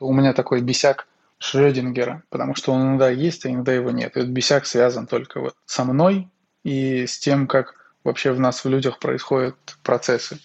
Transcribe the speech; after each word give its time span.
У 0.00 0.12
меня 0.12 0.32
такой 0.32 0.60
бесяк 0.60 1.06
Шрёдингера, 1.38 2.22
потому 2.30 2.54
что 2.54 2.72
он 2.72 2.82
иногда 2.82 3.10
есть, 3.10 3.44
а 3.46 3.50
иногда 3.50 3.72
его 3.72 3.90
нет. 3.90 4.16
Этот 4.16 4.30
бесяк 4.30 4.66
связан 4.66 5.06
только 5.06 5.40
вот 5.40 5.54
со 5.66 5.84
мной 5.84 6.28
и 6.64 7.06
с 7.06 7.18
тем, 7.18 7.46
как 7.46 7.92
вообще 8.02 8.32
в 8.32 8.40
нас, 8.40 8.64
в 8.64 8.68
людях 8.68 8.98
происходят 8.98 9.56
процессы. 9.82 10.38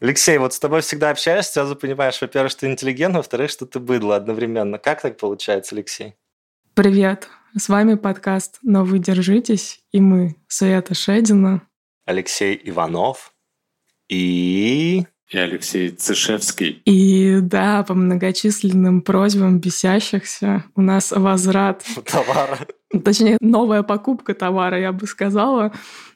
Алексей, 0.00 0.38
вот 0.38 0.54
с 0.54 0.58
тобой 0.58 0.80
всегда 0.80 1.10
общаешь, 1.10 1.44
сразу 1.44 1.76
понимаешь, 1.76 2.18
во-первых, 2.22 2.50
что 2.50 2.60
ты 2.60 2.70
интеллигент, 2.70 3.14
во-вторых, 3.16 3.50
что 3.50 3.66
ты 3.66 3.80
быдло 3.80 4.16
одновременно. 4.16 4.78
Как 4.78 5.02
так 5.02 5.18
получается, 5.18 5.74
Алексей? 5.74 6.14
Привет! 6.72 7.28
С 7.54 7.68
вами 7.68 7.96
подкаст 7.96 8.60
«Но 8.62 8.84
вы 8.84 8.98
держитесь» 8.98 9.80
и 9.92 10.00
мы, 10.00 10.36
Света 10.48 10.94
Шедина, 10.94 11.62
Алексей 12.06 12.58
Иванов 12.64 13.34
и... 14.08 15.04
И 15.28 15.38
Алексей 15.38 15.90
Цишевский. 15.90 16.82
И 16.86 17.38
да, 17.40 17.82
по 17.84 17.92
многочисленным 17.94 19.02
просьбам 19.02 19.60
бесящихся 19.60 20.64
у 20.74 20.80
нас 20.80 21.12
возврат 21.12 21.84
товара. 22.06 22.58
Точнее, 23.04 23.36
новая 23.40 23.82
покупка 23.82 24.34
товара, 24.34 24.80
я 24.80 24.92
бы 24.92 25.06
сказала, 25.06 25.72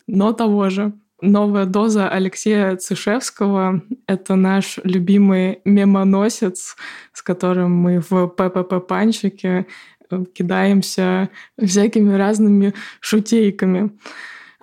но 0.07 0.33
того 0.33 0.71
же. 0.71 0.95
Новая 1.25 1.65
доза 1.65 2.09
Алексея 2.11 2.77
Цишевского— 2.77 3.83
это 4.07 4.35
наш 4.35 4.79
любимый 4.85 5.61
мемоносец, 5.65 6.77
с 7.15 7.23
которым 7.23 7.75
мы 7.75 8.01
в 8.01 8.27
ППП-панчике 8.27 9.67
э, 10.11 10.25
кидаемся 10.35 11.31
всякими 11.59 12.13
разными 12.13 12.75
шутейками. 13.01 13.91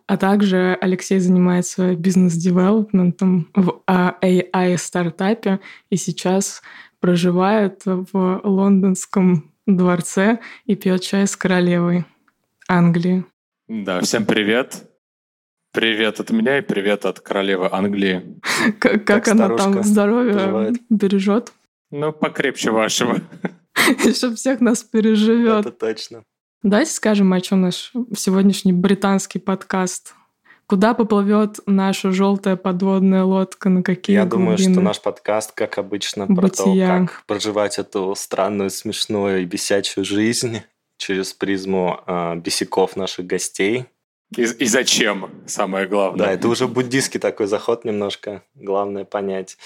А 0.06 0.18
также 0.18 0.78
Алексей 0.80 1.20
занимается 1.20 1.96
бизнес-девелопментом 1.96 3.48
в 3.56 3.82
AI-стартапе 3.88 5.62
и 5.90 5.96
сейчас 5.96 6.62
проживает 7.00 7.82
в 7.86 8.42
лондонском 8.44 9.52
дворце 9.66 10.40
и 10.66 10.76
пьет 10.76 11.02
чай 11.02 11.26
с 11.26 11.36
королевой 11.36 12.06
Англии. 12.68 13.26
Да, 13.68 14.02
всем 14.02 14.26
привет. 14.26 14.91
Привет 15.74 16.20
от 16.20 16.32
меня 16.32 16.58
и 16.58 16.62
привет 16.62 17.06
от 17.06 17.22
королевы 17.22 17.70
Англии. 17.72 18.36
Как, 18.80 19.06
как 19.06 19.28
она 19.30 19.56
там 19.56 19.82
здоровье 19.84 20.34
поживает. 20.34 20.76
бережет? 20.90 21.54
Ну, 21.92 22.12
покрепче 22.12 22.72
вашего. 22.72 23.22
Еще 24.04 24.36
всех 24.36 24.60
нас 24.60 24.84
переживет. 24.84 25.66
Это 25.66 25.72
точно. 25.72 26.24
Давайте 26.62 26.92
скажем, 26.92 27.32
о 27.32 27.40
чем 27.40 27.62
наш 27.62 27.94
сегодняшний 28.18 28.74
британский 28.74 29.40
подкаст. 29.40 30.14
Куда 30.66 30.94
поплывет 30.94 31.60
наша 31.66 32.12
желтая 32.12 32.58
подводная 32.58 33.24
лодка, 33.24 33.70
на 33.70 33.82
какие 33.82 34.16
Я 34.18 34.26
глубины? 34.26 34.58
думаю, 34.58 34.58
что 34.58 34.82
наш 34.82 35.02
подкаст, 35.02 35.54
как 35.54 35.78
обычно, 35.78 36.28
про 36.28 36.50
Бытия. 36.50 37.00
то, 37.00 37.06
как 37.08 37.26
проживать 37.26 37.80
эту 37.80 38.14
странную, 38.16 38.72
смешную 38.72 39.42
и 39.42 39.46
бесячую 39.46 40.04
жизнь 40.04 40.64
через 40.98 41.32
призму 41.34 42.02
э, 42.06 42.36
бесяков 42.36 42.98
наших 42.98 43.26
гостей– 43.26 43.86
и, 44.36 44.44
и 44.44 44.66
зачем, 44.66 45.32
самое 45.46 45.88
главное. 45.88 46.28
Да, 46.28 46.32
это 46.34 46.48
уже 46.48 46.68
буддийский 46.68 47.20
такой 47.20 47.48
заход 47.48 47.86
немножко. 47.86 48.44
Главное 48.56 49.06
понять, 49.06 49.58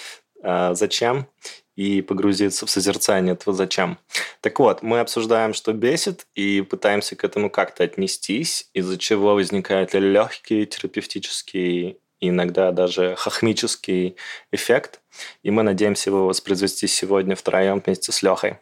э, 0.41 0.73
зачем 0.73 1.27
и 1.75 2.01
погрузиться 2.01 2.65
в 2.65 2.69
созерцание 2.69 3.33
этого 3.33 3.55
зачем. 3.55 3.97
Так 4.41 4.59
вот, 4.59 4.81
мы 4.81 4.99
обсуждаем, 5.01 5.53
что 5.53 5.73
бесит, 5.73 6.25
и 6.33 6.61
пытаемся 6.61 7.15
к 7.15 7.23
этому 7.23 7.49
как-то 7.49 7.83
отнестись, 7.83 8.69
из-за 8.73 8.97
чего 8.97 9.33
возникает 9.33 9.93
легкий 9.93 10.65
терапевтический 10.65 11.99
иногда 12.21 12.71
даже 12.71 13.15
хохмический 13.17 14.15
эффект, 14.51 15.01
и 15.43 15.51
мы 15.51 15.63
надеемся 15.63 16.09
его 16.09 16.27
воспроизвести 16.27 16.87
сегодня 16.87 17.35
втроем 17.35 17.81
вместе 17.85 18.11
с 18.11 18.23
Лехой. 18.23 18.57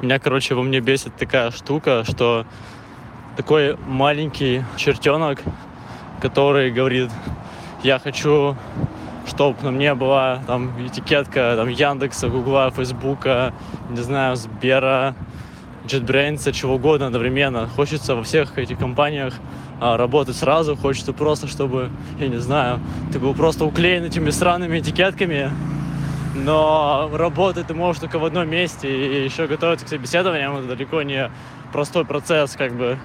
Меня, 0.00 0.18
короче, 0.18 0.54
во 0.54 0.62
мне 0.62 0.80
бесит 0.80 1.16
такая 1.16 1.50
штука, 1.50 2.04
что 2.04 2.46
такой 3.36 3.76
маленький 3.86 4.64
чертенок, 4.76 5.42
который 6.20 6.70
говорит, 6.70 7.10
я 7.82 7.98
хочу, 7.98 8.56
чтобы 9.26 9.62
на 9.62 9.70
мне 9.70 9.94
была 9.94 10.40
там 10.46 10.72
этикетка 10.86 11.54
там, 11.56 11.68
Яндекса, 11.68 12.28
Гугла, 12.28 12.70
Фейсбука, 12.70 13.52
не 13.90 14.00
знаю, 14.00 14.36
Сбера, 14.36 15.14
JetBrains, 15.84 16.50
чего 16.52 16.74
угодно 16.76 17.06
одновременно. 17.06 17.68
Хочется 17.68 18.16
во 18.16 18.22
всех 18.22 18.58
этих 18.58 18.78
компаниях 18.78 19.34
а, 19.80 19.96
работать 19.96 20.36
сразу, 20.36 20.74
хочется 20.74 21.12
просто, 21.12 21.46
чтобы, 21.46 21.90
я 22.18 22.28
не 22.28 22.38
знаю, 22.38 22.80
ты 23.12 23.18
был 23.18 23.34
просто 23.34 23.64
уклеен 23.64 24.04
этими 24.04 24.30
странными 24.30 24.78
этикетками, 24.78 25.50
но 26.34 27.10
работать 27.12 27.66
ты 27.66 27.74
можешь 27.74 28.00
только 28.00 28.18
в 28.18 28.24
одном 28.24 28.48
месте, 28.48 28.88
и 28.88 29.24
еще 29.24 29.46
готовиться 29.46 29.86
к 29.86 29.88
собеседованиям, 29.88 30.56
это 30.56 30.68
далеко 30.68 31.02
не 31.02 31.30
простой 31.72 32.04
процесс, 32.04 32.56
как 32.56 32.72
бы. 32.72 32.98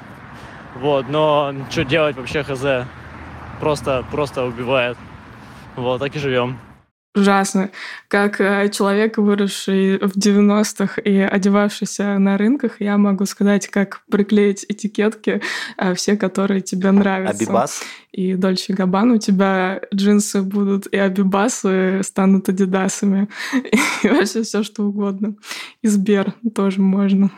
Вот, 0.76 1.10
но 1.10 1.54
что 1.70 1.84
делать 1.84 2.16
вообще 2.16 2.44
хз? 2.44 2.88
Просто, 3.60 4.06
просто 4.12 4.46
убивает. 4.46 4.98
Вот, 5.76 6.00
так 6.00 6.16
и 6.16 6.20
живем. 6.20 6.58
Ужасно. 7.14 7.72
Как 8.08 8.40
э, 8.40 8.70
человек, 8.70 9.18
выросший 9.18 9.98
в 9.98 10.16
90-х 10.16 11.02
и 11.02 11.18
одевавшийся 11.18 12.18
на 12.18 12.38
рынках, 12.38 12.80
я 12.80 12.98
могу 12.98 13.26
сказать, 13.26 13.68
как 13.68 14.02
приклеить 14.10 14.66
этикетки, 14.70 15.42
э, 15.78 15.94
все, 15.94 16.16
которые 16.16 16.62
тебе 16.62 16.92
нравятся. 16.92 17.44
Абибас? 17.44 17.84
И 18.14 18.36
Дольче 18.36 18.74
Габбан 18.74 19.12
у 19.12 19.18
тебя 19.18 19.82
джинсы 19.94 20.42
будут, 20.42 20.88
и 20.88 20.98
абибасы 20.98 22.00
станут 22.04 22.48
адидасами. 22.48 23.28
И 24.04 24.08
вообще 24.08 24.44
все, 24.44 24.64
что 24.64 24.84
угодно. 24.84 25.36
И 25.82 25.88
Сбер 25.88 26.34
тоже 26.56 26.80
можно. 26.80 27.30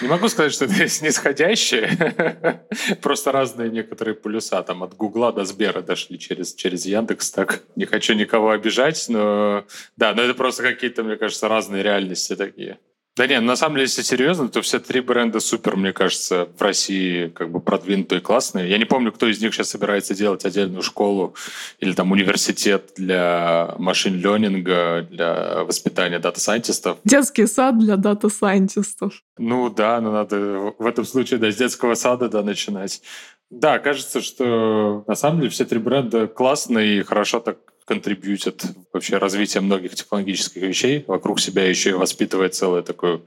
Не 0.00 0.08
могу 0.08 0.28
сказать, 0.28 0.52
что 0.52 0.64
это 0.64 0.88
снисходящее. 0.88 2.64
Просто 3.02 3.32
разные 3.32 3.70
некоторые 3.70 4.14
полюса. 4.14 4.62
Там 4.62 4.82
от 4.82 4.96
Гугла 4.96 5.32
до 5.32 5.44
Сбера 5.44 5.82
дошли 5.82 6.18
через, 6.18 6.54
через 6.54 6.86
Яндекс. 6.86 7.30
Так 7.30 7.62
не 7.76 7.86
хочу 7.86 8.14
никого 8.14 8.50
обижать, 8.50 9.06
но 9.08 9.64
да, 9.96 10.14
но 10.14 10.22
это 10.22 10.34
просто 10.34 10.62
какие-то, 10.62 11.02
мне 11.02 11.16
кажется, 11.16 11.48
разные 11.48 11.82
реальности 11.82 12.36
такие. 12.36 12.78
Да 13.16 13.28
нет, 13.28 13.42
на 13.42 13.54
самом 13.54 13.76
деле, 13.76 13.84
если 13.84 14.02
серьезно, 14.02 14.48
то 14.48 14.60
все 14.60 14.80
три 14.80 15.00
бренда 15.00 15.38
супер, 15.38 15.76
мне 15.76 15.92
кажется, 15.92 16.48
в 16.58 16.60
России 16.60 17.28
как 17.28 17.48
бы 17.50 17.60
продвинутые, 17.60 18.20
классные. 18.20 18.68
Я 18.68 18.76
не 18.76 18.86
помню, 18.86 19.12
кто 19.12 19.28
из 19.28 19.40
них 19.40 19.54
сейчас 19.54 19.70
собирается 19.70 20.16
делать 20.16 20.44
отдельную 20.44 20.82
школу 20.82 21.34
или 21.78 21.92
там 21.92 22.10
университет 22.10 22.92
для 22.96 23.76
machine 23.78 24.31
learning 24.31 24.91
а, 24.91 25.06
для 25.08 25.62
воспитания 25.62 26.18
data 26.18 26.38
scientist 26.38 26.83
ов. 26.83 26.98
Детский 27.04 27.46
сад 27.46 27.78
для 27.78 27.96
дата-сайентистов. 27.96 29.22
Ну 29.38 29.70
да, 29.70 30.00
но 30.00 30.10
надо 30.10 30.74
в 30.76 30.84
этом 30.84 31.04
случае 31.04 31.38
да, 31.38 31.52
с 31.52 31.56
детского 31.56 31.94
сада 31.94 32.28
да, 32.28 32.42
начинать. 32.42 33.00
Да, 33.48 33.78
кажется, 33.78 34.22
что 34.22 35.04
на 35.06 35.14
самом 35.14 35.38
деле 35.38 35.50
все 35.50 35.64
три 35.64 35.78
бренда 35.78 36.26
классные 36.26 36.98
и 36.98 37.02
хорошо 37.04 37.38
так 37.38 37.58
контрибьютят 37.84 38.64
вообще 38.92 39.18
развитие 39.18 39.60
многих 39.60 39.94
технологических 39.94 40.62
вещей. 40.62 41.04
Вокруг 41.06 41.40
себя 41.40 41.68
еще 41.68 41.90
и 41.90 41.94
воспитывает 41.94 42.54
целую 42.54 42.82
такую 42.82 43.26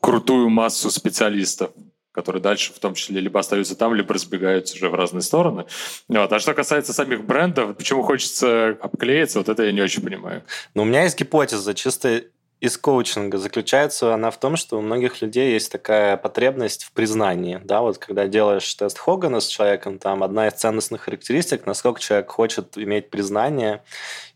крутую 0.00 0.48
массу 0.48 0.90
специалистов 0.90 1.70
которые 2.12 2.42
дальше 2.42 2.72
в 2.72 2.78
том 2.78 2.94
числе 2.94 3.20
либо 3.20 3.38
остаются 3.40 3.76
там, 3.76 3.94
либо 3.94 4.12
разбегаются 4.12 4.74
уже 4.74 4.88
в 4.88 4.94
разные 4.94 5.22
стороны. 5.22 5.66
Вот. 6.08 6.32
А 6.32 6.38
что 6.38 6.54
касается 6.54 6.92
самих 6.92 7.24
брендов, 7.24 7.76
почему 7.76 8.02
хочется 8.02 8.76
обклеиться, 8.80 9.38
вот 9.38 9.48
это 9.48 9.62
я 9.62 9.72
не 9.72 9.80
очень 9.80 10.02
понимаю. 10.02 10.42
Но 10.74 10.82
у 10.82 10.84
меня 10.84 11.04
есть 11.04 11.18
гипотеза, 11.18 11.72
чисто 11.74 12.24
из 12.60 12.76
коучинга 12.76 13.38
заключается 13.38 14.12
она 14.12 14.30
в 14.30 14.38
том, 14.38 14.56
что 14.56 14.78
у 14.78 14.82
многих 14.82 15.22
людей 15.22 15.52
есть 15.52 15.72
такая 15.72 16.18
потребность 16.18 16.84
в 16.84 16.92
признании. 16.92 17.58
Да, 17.64 17.80
вот 17.80 17.96
когда 17.96 18.26
делаешь 18.26 18.74
тест 18.74 18.98
Хогана 18.98 19.40
с 19.40 19.46
человеком, 19.46 19.98
там 19.98 20.22
одна 20.22 20.46
из 20.46 20.52
ценностных 20.52 21.02
характеристик, 21.02 21.64
насколько 21.64 22.00
человек 22.00 22.30
хочет 22.30 22.76
иметь 22.76 23.08
признание. 23.08 23.82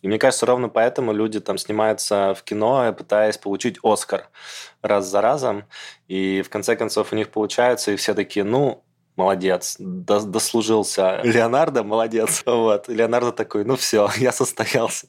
И 0.01 0.09
мне 0.09 0.19
кажется, 0.19 0.47
ровно 0.47 0.71
поэтому 0.71 1.13
люди 1.13 1.39
там 1.39 1.59
снимаются 1.59 2.35
в 2.35 2.43
кино, 2.45 2.95
пытаясь 2.97 3.37
получить 3.37 3.79
Оскар 3.83 4.29
раз 4.81 5.07
за 5.07 5.21
разом. 5.21 5.65
И 6.09 6.41
в 6.41 6.49
конце 6.49 6.77
концов 6.77 7.13
у 7.13 7.17
них 7.17 7.31
получается, 7.31 7.93
и 7.93 7.97
все 7.97 8.15
такие, 8.15 8.45
ну, 8.45 8.83
молодец, 9.17 9.77
дослужился. 9.79 11.21
Леонардо 11.23 11.85
молодец. 11.85 12.43
Вот. 12.47 12.89
Леонардо 12.89 13.33
такой, 13.33 13.65
ну 13.65 13.77
все, 13.77 14.09
я 14.17 14.33
состоялся. 14.33 15.07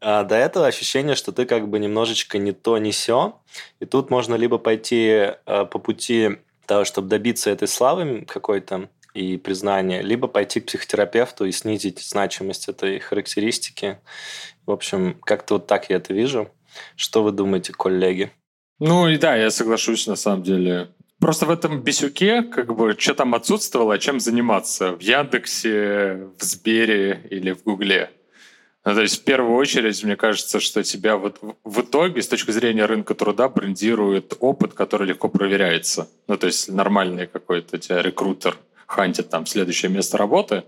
А 0.00 0.24
до 0.24 0.34
этого 0.34 0.66
ощущение, 0.66 1.14
что 1.14 1.32
ты 1.32 1.46
как 1.46 1.68
бы 1.68 1.78
немножечко 1.78 2.38
не 2.38 2.52
то, 2.52 2.76
не 2.78 2.90
все. 2.90 3.40
И 3.80 3.84
тут 3.84 4.10
можно 4.10 4.34
либо 4.34 4.58
пойти 4.58 5.32
э, 5.46 5.64
по 5.66 5.78
пути 5.78 6.38
того, 6.66 6.84
чтобы 6.84 7.08
добиться 7.08 7.50
этой 7.50 7.68
славы 7.68 8.24
какой-то, 8.26 8.88
и 9.14 9.36
признание, 9.36 10.02
либо 10.02 10.26
пойти 10.26 10.60
к 10.60 10.66
психотерапевту 10.66 11.44
и 11.44 11.52
снизить 11.52 12.00
значимость 12.00 12.68
этой 12.68 12.98
характеристики. 12.98 13.98
В 14.66 14.70
общем, 14.70 15.18
как-то 15.24 15.54
вот 15.54 15.66
так 15.66 15.90
я 15.90 15.96
это 15.96 16.14
вижу. 16.14 16.50
Что 16.96 17.22
вы 17.22 17.32
думаете, 17.32 17.72
коллеги? 17.72 18.32
Ну 18.78 19.08
и 19.08 19.18
да, 19.18 19.36
я 19.36 19.50
соглашусь 19.50 20.06
на 20.06 20.16
самом 20.16 20.42
деле. 20.42 20.88
Просто 21.20 21.46
в 21.46 21.50
этом 21.50 21.82
бесюке, 21.82 22.42
как 22.42 22.74
бы, 22.74 22.96
что 22.98 23.14
там 23.14 23.34
отсутствовало, 23.34 23.94
а 23.94 23.98
чем 23.98 24.18
заниматься? 24.18 24.92
В 24.92 25.02
Яндексе, 25.02 26.28
в 26.36 26.42
Сбере 26.42 27.26
или 27.30 27.52
в 27.52 27.62
Гугле? 27.62 28.10
Ну, 28.84 28.94
то 28.94 29.02
есть, 29.02 29.20
в 29.20 29.24
первую 29.24 29.56
очередь, 29.56 30.02
мне 30.02 30.16
кажется, 30.16 30.58
что 30.58 30.82
тебя 30.82 31.16
вот 31.16 31.38
в 31.62 31.80
итоге, 31.82 32.20
с 32.20 32.28
точки 32.28 32.50
зрения 32.50 32.84
рынка 32.86 33.14
труда, 33.14 33.48
брендирует 33.48 34.34
опыт, 34.40 34.74
который 34.74 35.06
легко 35.06 35.28
проверяется. 35.28 36.08
Ну, 36.26 36.36
то 36.36 36.46
есть, 36.48 36.68
нормальный 36.68 37.28
какой-то 37.28 37.78
тебя 37.78 38.02
рекрутер 38.02 38.58
хантит 38.86 39.30
там 39.30 39.46
следующее 39.46 39.90
место 39.90 40.18
работы, 40.18 40.64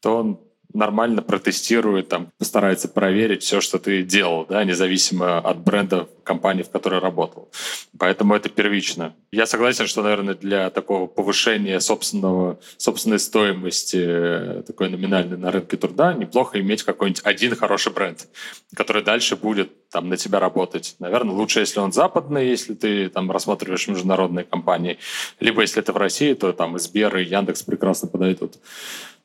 то 0.00 0.16
он 0.16 0.40
нормально 0.74 1.22
протестирует, 1.22 2.08
там, 2.08 2.32
постарается 2.38 2.88
проверить 2.88 3.42
все, 3.42 3.60
что 3.60 3.78
ты 3.78 4.02
делал, 4.02 4.46
да, 4.48 4.64
независимо 4.64 5.38
от 5.38 5.58
бренда 5.58 6.08
компании, 6.24 6.62
в 6.62 6.70
которой 6.70 7.00
работал. 7.00 7.50
Поэтому 7.98 8.34
это 8.34 8.48
первично. 8.48 9.14
Я 9.32 9.46
согласен, 9.46 9.86
что, 9.86 10.02
наверное, 10.02 10.34
для 10.34 10.70
такого 10.70 11.06
повышения 11.06 11.80
собственного, 11.80 12.58
собственной 12.76 13.18
стоимости 13.18 13.98
э, 13.98 14.62
такой 14.66 14.88
номинальной 14.88 15.36
на 15.36 15.50
рынке 15.50 15.76
труда 15.76 16.12
неплохо 16.14 16.60
иметь 16.60 16.82
какой-нибудь 16.82 17.22
один 17.24 17.56
хороший 17.56 17.92
бренд, 17.92 18.28
который 18.74 19.02
дальше 19.02 19.36
будет 19.36 19.88
там 19.90 20.08
на 20.08 20.16
тебя 20.16 20.38
работать. 20.40 20.96
Наверное, 20.98 21.34
лучше, 21.34 21.60
если 21.60 21.80
он 21.80 21.92
западный, 21.92 22.48
если 22.48 22.74
ты 22.74 23.08
там 23.08 23.30
рассматриваешь 23.30 23.88
международные 23.88 24.44
компании. 24.44 24.98
Либо 25.40 25.62
если 25.62 25.82
это 25.82 25.92
в 25.92 25.96
России, 25.96 26.34
то 26.34 26.52
там 26.52 26.76
и 26.76 26.78
Сбер, 26.78 27.16
и 27.16 27.24
Яндекс 27.24 27.62
прекрасно 27.62 28.08
подойдут. 28.08 28.56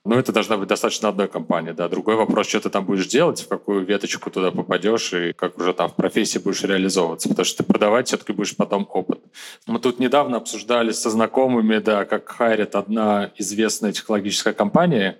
Но 0.07 0.17
это 0.17 0.31
должна 0.31 0.55
быть 0.55 0.69
достаточно 0.69 1.09
одной 1.09 1.27
компании. 1.27 1.73
Да. 1.73 1.89
Другой 1.89 2.15
вопрос, 2.15 2.47
что 2.47 2.61
ты 2.61 2.69
там 2.69 2.85
будешь 2.85 3.07
делать, 3.07 3.41
в 3.41 3.49
какую 3.49 3.85
веточку 3.85 4.31
туда 4.31 4.51
попадешь 4.51 5.11
и 5.11 5.33
как 5.33 5.57
уже 5.57 5.73
там 5.73 5.89
в 5.89 5.95
профессии 5.95 6.39
будешь 6.39 6.63
реализовываться. 6.63 7.27
Потому 7.27 7.43
что 7.43 7.57
ты 7.57 7.63
продавать 7.69 8.07
все-таки 8.07 8.31
будешь 8.31 8.55
потом 8.55 8.87
опыт. 8.89 9.19
Мы 9.65 9.79
тут 9.79 9.99
недавно 9.99 10.37
обсуждали 10.37 10.91
со 10.91 11.09
знакомыми, 11.09 11.79
да, 11.79 12.05
как 12.05 12.29
хайрит 12.29 12.75
одна 12.75 13.31
известная 13.35 13.91
технологическая 13.91 14.53
компания, 14.53 15.17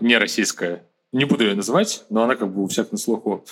не 0.00 0.18
российская, 0.18 0.82
не 1.12 1.24
буду 1.24 1.44
ее 1.44 1.54
называть, 1.54 2.04
но 2.10 2.24
она 2.24 2.34
как 2.34 2.52
бы 2.52 2.64
у 2.64 2.66
всех 2.66 2.90
на 2.90 2.98
слуху. 2.98 3.44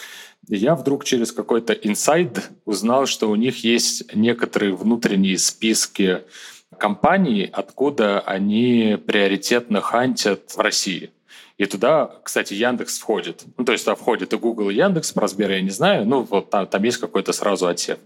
Я 0.49 0.75
вдруг 0.75 1.05
через 1.05 1.31
какой-то 1.31 1.75
инсайд 1.75 2.51
узнал, 2.65 3.07
что 3.07 3.31
у 3.31 3.37
них 3.37 3.63
есть 3.63 4.13
некоторые 4.17 4.75
внутренние 4.75 5.39
списки 5.39 6.23
компаний, 6.79 7.49
откуда 7.51 8.21
они 8.21 8.99
приоритетно 9.07 9.81
хантят 9.81 10.53
в 10.53 10.61
России. 10.61 11.11
И 11.59 11.65
туда, 11.65 12.11
кстати, 12.23 12.53
Яндекс 12.53 12.99
входит. 12.99 13.45
Ну, 13.57 13.65
то 13.65 13.73
есть 13.73 13.85
туда 13.85 13.95
входит 13.95 14.35
и 14.35 14.37
Google, 14.37 14.69
и 14.69 14.75
Яндекс, 14.75 15.13
про 15.13 15.27
Сбер 15.27 15.53
я 15.53 15.63
не 15.63 15.71
знаю, 15.71 16.07
ну, 16.07 16.21
вот 16.23 16.51
там, 16.51 16.67
там 16.67 16.83
есть 16.83 16.99
какой-то 16.99 17.33
сразу 17.33 17.67
отсев. 17.67 17.99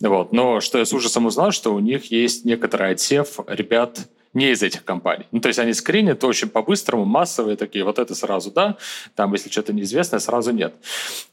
Вот. 0.00 0.32
Но 0.32 0.60
что 0.60 0.78
я 0.78 0.84
с 0.84 0.92
ужасом 0.92 1.26
узнал, 1.26 1.50
что 1.50 1.74
у 1.74 1.80
них 1.80 2.12
есть 2.12 2.44
некоторый 2.44 2.92
отсев 2.92 3.40
ребят, 3.48 4.08
не 4.34 4.50
из 4.50 4.62
этих 4.62 4.84
компаний. 4.84 5.26
Ну, 5.30 5.40
то 5.40 5.48
есть 5.48 5.58
они 5.58 5.72
скринят 5.74 6.24
очень 6.24 6.48
по-быстрому, 6.48 7.04
массовые 7.04 7.56
такие, 7.56 7.84
вот 7.84 7.98
это 7.98 8.14
сразу 8.14 8.50
да, 8.50 8.76
там, 9.14 9.32
если 9.32 9.50
что-то 9.50 9.72
неизвестное, 9.72 10.20
сразу 10.20 10.52
нет. 10.52 10.74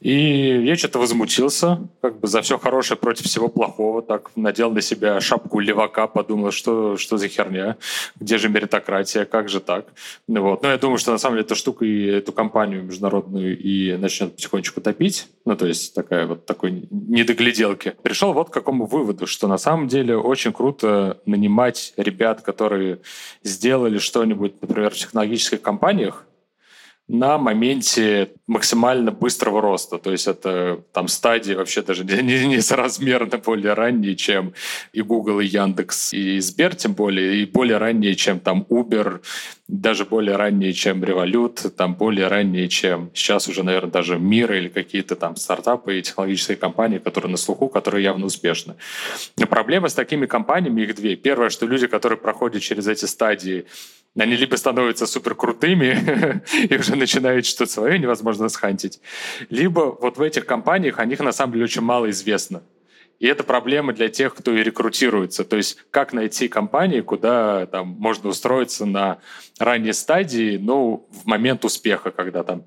И 0.00 0.62
я 0.64 0.76
что-то 0.76 0.98
возмутился, 0.98 1.80
как 2.00 2.20
бы 2.20 2.28
за 2.28 2.42
все 2.42 2.58
хорошее 2.58 2.98
против 2.98 3.26
всего 3.26 3.48
плохого, 3.48 4.02
так 4.02 4.30
надел 4.36 4.70
на 4.70 4.80
себя 4.80 5.20
шапку 5.20 5.60
левака, 5.60 6.06
подумал, 6.06 6.50
что, 6.50 6.96
что 6.96 7.16
за 7.16 7.28
херня, 7.28 7.76
где 8.18 8.38
же 8.38 8.48
меритократия, 8.48 9.24
как 9.24 9.48
же 9.48 9.60
так. 9.60 9.86
Ну, 10.28 10.42
вот. 10.42 10.62
Но 10.62 10.70
я 10.70 10.78
думаю, 10.78 10.98
что 10.98 11.12
на 11.12 11.18
самом 11.18 11.36
деле 11.36 11.46
эта 11.46 11.54
штука 11.54 11.84
и 11.84 12.06
эту 12.06 12.32
компанию 12.32 12.82
международную 12.82 13.58
и 13.58 13.96
начнет 13.96 14.34
потихонечку 14.34 14.80
топить, 14.80 15.28
ну, 15.44 15.56
то 15.56 15.66
есть 15.66 15.94
такая 15.94 16.26
вот 16.26 16.44
такой 16.44 16.86
недогляделки. 16.90 17.94
Пришел 18.02 18.32
вот 18.32 18.50
к 18.50 18.52
какому 18.52 18.86
выводу, 18.86 19.26
что 19.26 19.48
на 19.48 19.58
самом 19.58 19.88
деле 19.88 20.16
очень 20.16 20.52
круто 20.52 21.18
нанимать 21.24 21.94
ребят, 21.96 22.42
которые 22.42 22.89
сделали 23.42 23.98
что-нибудь, 23.98 24.60
например, 24.60 24.90
в 24.90 24.96
технологических 24.96 25.62
компаниях, 25.62 26.24
на 27.12 27.38
моменте 27.38 28.30
максимально 28.46 29.10
быстрого 29.10 29.60
роста. 29.60 29.98
То 29.98 30.12
есть 30.12 30.28
это 30.28 30.80
там 30.92 31.08
стадии 31.08 31.54
вообще 31.54 31.82
даже 31.82 32.04
не, 32.22 32.22
не, 32.22 32.46
не 32.46 32.60
соразмерно 32.60 33.38
более 33.38 33.74
ранние, 33.74 34.14
чем 34.14 34.52
и 34.92 35.02
Google, 35.02 35.40
и 35.40 35.46
Яндекс, 35.46 36.12
и 36.12 36.38
Сбер 36.38 36.76
тем 36.76 36.94
более, 36.94 37.42
и 37.42 37.46
более 37.46 37.78
ранние, 37.78 38.14
чем 38.14 38.38
там 38.38 38.64
Uber, 38.70 39.20
даже 39.66 40.04
более 40.04 40.36
ранние, 40.36 40.72
чем 40.72 41.02
Revolut, 41.02 41.70
там 41.70 41.94
более 41.94 42.28
ранние, 42.28 42.68
чем 42.68 43.10
сейчас 43.12 43.48
уже, 43.48 43.64
наверное, 43.64 43.90
даже 43.90 44.18
Мир 44.18 44.52
или 44.52 44.68
какие-то 44.68 45.16
там 45.16 45.36
стартапы 45.36 45.98
и 45.98 46.02
технологические 46.02 46.56
компании, 46.56 46.98
которые 46.98 47.30
на 47.30 47.36
слуху, 47.36 47.68
которые 47.68 48.04
явно 48.04 48.26
успешны. 48.26 48.74
Но 49.36 49.46
проблема 49.46 49.88
с 49.88 49.94
такими 49.94 50.26
компаниями, 50.26 50.82
их 50.82 50.94
две. 50.94 51.16
Первое, 51.16 51.50
что 51.50 51.66
люди, 51.66 51.88
которые 51.88 52.18
проходят 52.18 52.62
через 52.62 52.86
эти 52.86 53.06
стадии, 53.06 53.66
они 54.18 54.36
либо 54.36 54.56
становятся 54.56 55.06
супер 55.06 55.34
крутыми 55.34 56.42
и 56.68 56.76
уже 56.76 56.96
начинают 56.96 57.46
что-то 57.46 57.70
свое 57.70 57.98
невозможно 57.98 58.48
схантить, 58.48 59.00
либо 59.48 59.96
вот 60.00 60.18
в 60.18 60.22
этих 60.22 60.46
компаниях 60.46 60.98
о 60.98 61.04
них 61.04 61.20
на 61.20 61.32
самом 61.32 61.52
деле 61.52 61.64
очень 61.64 61.82
мало 61.82 62.10
известно. 62.10 62.62
И 63.20 63.26
это 63.26 63.44
проблема 63.44 63.92
для 63.92 64.08
тех, 64.08 64.34
кто 64.34 64.50
и 64.50 64.62
рекрутируется. 64.62 65.44
То 65.44 65.58
есть 65.58 65.76
как 65.90 66.14
найти 66.14 66.48
компании, 66.48 67.02
куда 67.02 67.66
там 67.66 67.88
можно 67.88 68.30
устроиться 68.30 68.86
на 68.86 69.18
ранней 69.58 69.92
стадии, 69.92 70.56
ну, 70.56 71.06
в 71.10 71.26
момент 71.26 71.62
успеха, 71.66 72.12
когда 72.12 72.42
там 72.42 72.64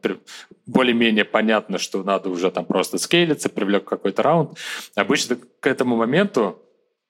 более-менее 0.67 1.25
понятно, 1.25 1.79
что 1.79 2.03
надо 2.03 2.29
уже 2.29 2.51
там 2.51 2.65
просто 2.65 2.99
скейлиться, 2.99 3.49
привлек 3.49 3.85
какой-то 3.85 4.21
раунд. 4.21 4.59
Обычно 4.93 5.39
к 5.59 5.65
этому 5.65 5.95
моменту 5.95 6.62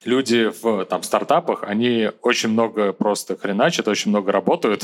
люди 0.05 0.51
в 0.61 0.85
там, 0.85 1.03
стартапах, 1.03 1.63
они 1.63 2.09
очень 2.21 2.49
много 2.49 2.93
просто 2.93 3.35
хреначат, 3.37 3.87
очень 3.87 4.09
много 4.09 4.31
работают, 4.31 4.83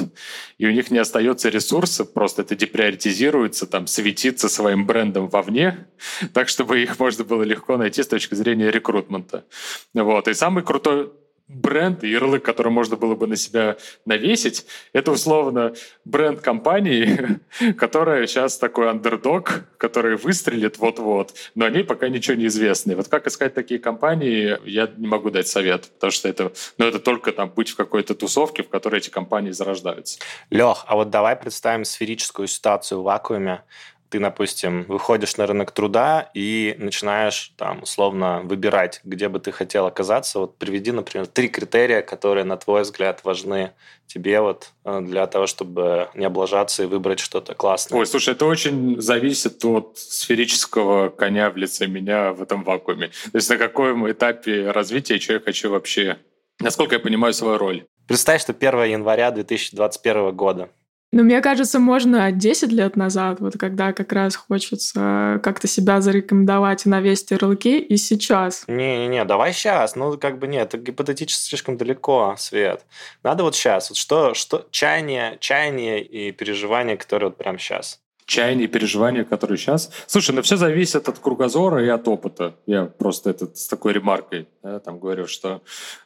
и 0.57 0.67
у 0.67 0.71
них 0.71 0.91
не 0.91 0.97
остается 0.97 1.49
ресурса, 1.49 2.05
просто 2.05 2.41
это 2.41 2.55
деприоритизируется, 2.55 3.67
там, 3.67 3.87
светиться 3.87 4.49
своим 4.49 4.85
брендом 4.85 5.29
вовне, 5.29 5.87
так, 6.33 6.49
чтобы 6.49 6.81
их 6.81 6.99
можно 6.99 7.23
было 7.23 7.43
легко 7.43 7.77
найти 7.77 8.03
с 8.03 8.07
точки 8.07 8.35
зрения 8.35 8.71
рекрутмента. 8.71 9.45
Вот. 9.93 10.27
И 10.27 10.33
самый 10.33 10.63
крутой 10.63 11.11
бренд 11.49 12.03
ярлык, 12.03 12.45
который 12.45 12.71
можно 12.71 12.95
было 12.95 13.15
бы 13.15 13.27
на 13.27 13.35
себя 13.35 13.77
навесить, 14.05 14.65
это 14.93 15.11
условно 15.11 15.73
бренд 16.05 16.41
компании, 16.41 17.39
которая 17.77 18.27
сейчас 18.27 18.57
такой 18.57 18.89
андердог, 18.89 19.63
который 19.77 20.15
выстрелит 20.15 20.77
вот-вот, 20.77 21.33
но 21.55 21.65
о 21.65 21.69
ней 21.69 21.83
пока 21.83 22.07
ничего 22.07 22.37
не 22.37 22.45
известно. 22.45 22.91
И 22.91 22.95
вот 22.95 23.07
как 23.07 23.27
искать 23.27 23.55
такие 23.55 23.79
компании, 23.79 24.57
я 24.63 24.89
не 24.95 25.07
могу 25.07 25.31
дать 25.31 25.47
совет, 25.47 25.89
потому 25.95 26.11
что 26.11 26.29
это, 26.29 26.53
ну, 26.77 26.85
это 26.85 26.99
только 26.99 27.31
там 27.31 27.49
быть 27.49 27.69
в 27.69 27.75
какой-то 27.75 28.13
тусовке, 28.13 28.61
в 28.63 28.69
которой 28.69 28.97
эти 28.97 29.09
компании 29.09 29.51
зарождаются. 29.51 30.19
Лех, 30.51 30.85
а 30.87 30.95
вот 30.95 31.09
давай 31.09 31.35
представим 31.35 31.83
сферическую 31.83 32.47
ситуацию 32.47 33.01
в 33.01 33.03
вакууме 33.03 33.63
ты, 34.09 34.19
допустим, 34.19 34.85
выходишь 34.87 35.37
на 35.37 35.45
рынок 35.45 35.71
труда 35.71 36.29
и 36.33 36.75
начинаешь 36.79 37.53
там 37.57 37.83
условно 37.83 38.41
выбирать, 38.43 39.01
где 39.03 39.29
бы 39.29 39.39
ты 39.39 39.51
хотел 39.51 39.85
оказаться. 39.85 40.39
Вот 40.39 40.57
приведи, 40.57 40.91
например, 40.91 41.27
три 41.27 41.47
критерия, 41.47 42.01
которые, 42.01 42.43
на 42.43 42.57
твой 42.57 42.81
взгляд, 42.81 43.21
важны 43.23 43.71
тебе 44.07 44.41
вот 44.41 44.71
э, 44.85 45.01
для 45.01 45.27
того, 45.27 45.45
чтобы 45.45 46.09
не 46.15 46.25
облажаться 46.25 46.83
и 46.83 46.87
выбрать 46.87 47.19
что-то 47.19 47.53
классное. 47.53 47.99
Ой, 47.99 48.07
слушай, 48.07 48.33
это 48.33 48.45
очень 48.45 48.99
зависит 48.99 49.63
от 49.63 49.97
сферического 49.97 51.09
коня 51.09 51.51
в 51.51 51.57
лице 51.57 51.85
меня 51.85 52.33
в 52.33 52.41
этом 52.41 52.63
вакууме. 52.63 53.09
То 53.31 53.35
есть 53.35 53.49
на 53.49 53.57
каком 53.57 54.09
этапе 54.11 54.71
развития 54.71 55.19
что 55.19 55.33
я 55.33 55.39
хочу 55.39 55.69
вообще, 55.69 56.17
насколько 56.59 56.95
я 56.95 56.99
понимаю 56.99 57.33
свою 57.33 57.57
роль. 57.57 57.85
Представь, 58.07 58.41
что 58.41 58.53
1 58.53 58.85
января 58.85 59.29
2021 59.29 60.35
года 60.35 60.69
ну, 61.11 61.23
мне 61.23 61.41
кажется, 61.41 61.79
можно 61.79 62.31
10 62.31 62.71
лет 62.71 62.95
назад, 62.95 63.39
вот 63.39 63.57
когда 63.57 63.93
как 63.93 64.11
раз 64.13 64.35
хочется 64.35 65.39
как-то 65.43 65.67
себя 65.67 66.01
зарекомендовать 66.01 66.85
и 66.85 66.89
навесить 66.89 67.31
ярлыки, 67.31 67.79
и 67.79 67.97
сейчас. 67.97 68.63
Не-не-не, 68.67 69.25
давай 69.25 69.53
сейчас. 69.53 69.95
Ну, 69.95 70.17
как 70.17 70.37
бы 70.37 70.47
нет, 70.47 70.75
это 70.75 70.77
гипотетически 70.77 71.49
слишком 71.49 71.77
далеко, 71.77 72.35
Свет. 72.37 72.85
Надо 73.23 73.43
вот 73.43 73.55
сейчас. 73.55 73.89
Вот 73.89 73.97
что, 73.97 74.33
что 74.35 74.67
чаяние, 74.69 75.37
чаяние 75.39 76.03
и 76.03 76.31
переживания, 76.31 76.95
которые 76.95 77.29
вот 77.29 77.37
прямо 77.37 77.57
сейчас. 77.57 77.99
Чаяния 78.29 78.67
переживания, 78.67 79.23
которые 79.23 79.57
сейчас. 79.57 79.91
Слушай, 80.07 80.35
ну 80.35 80.41
все 80.41 80.55
зависит 80.55 81.09
от 81.09 81.19
кругозора 81.19 81.83
и 81.83 81.89
от 81.89 82.07
опыта. 82.07 82.55
Я 82.65 82.85
просто 82.85 83.31
это 83.31 83.49
с 83.53 83.67
такой 83.67 83.93
ремаркой 83.93 84.47
да, 84.61 84.79
там 84.79 84.99
говорю, 84.99 85.25
что 85.27 85.61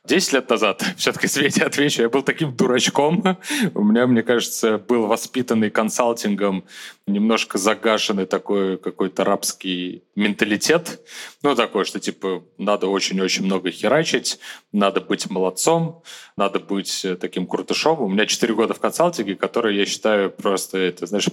10 0.06 0.34
лет 0.34 0.50
назад, 0.50 0.84
все-таки 0.98 1.28
Свете 1.28 1.64
отвечу, 1.64 2.02
я 2.04 2.10
был 2.10 2.22
таким 2.22 2.56
дурачком. 2.56 3.38
У 3.74 3.84
меня, 3.84 4.06
мне 4.08 4.22
кажется, 4.24 4.78
был 4.78 5.08
воспитанный 5.08 5.70
консалтингом, 5.70 6.64
немножко 7.08 7.58
загашенный 7.58 8.26
такой 8.26 8.78
какой-то 8.78 9.24
рабский 9.24 10.04
менталитет. 10.16 11.02
Ну, 11.42 11.56
такой, 11.56 11.86
что 11.86 12.00
типа 12.00 12.44
надо 12.58 12.88
очень-очень 12.88 13.46
много 13.46 13.72
херачить, 13.72 14.40
надо 14.72 15.02
быть 15.02 15.30
молодцом, 15.30 16.04
надо 16.38 16.60
быть 16.60 17.06
таким 17.20 17.48
крутышом. 17.48 18.02
У 18.02 18.08
меня 18.08 18.26
4 18.26 18.54
года 18.54 18.74
в 18.74 18.80
консалтинге, 18.80 19.36
который 19.36 19.76
я 19.76 19.86
считаю 19.86 20.30
просто, 20.30 20.78
это, 20.78 21.06
знаешь, 21.06 21.28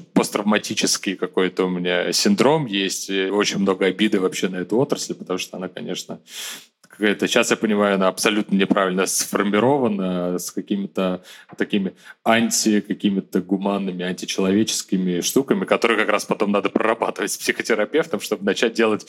посттравматический 0.81 1.17
какой-то 1.17 1.67
у 1.67 1.69
меня 1.69 2.13
синдром 2.13 2.67
есть. 2.67 3.11
И 3.11 3.31
очень 3.31 3.59
много 3.59 3.87
обиды 3.87 4.21
вообще 4.21 4.49
на 4.49 4.57
эту 4.57 4.79
отрасль, 4.79 5.15
потому 5.15 5.39
что 5.39 5.57
она, 5.57 5.69
конечно, 5.69 6.21
какая-то, 6.89 7.27
сейчас 7.27 7.51
я 7.51 7.57
понимаю, 7.57 7.95
она 7.95 8.09
абсолютно 8.09 8.57
неправильно 8.57 9.07
сформирована, 9.07 10.39
с 10.39 10.51
какими-то 10.51 11.23
такими 11.57 11.93
анти, 12.25 12.81
какими-то 12.81 13.41
гуманными, 13.41 14.05
античеловеческими 14.05 15.21
штуками, 15.21 15.65
которые 15.65 15.99
как 15.99 16.09
раз 16.09 16.25
потом 16.25 16.53
надо 16.53 16.69
прорабатывать 16.69 17.33
с 17.33 17.39
психотерапевтом, 17.39 18.21
чтобы 18.21 18.45
начать 18.45 18.75
делать 18.75 19.07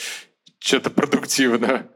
что-то 0.60 0.90
продуктивное. 0.90 1.88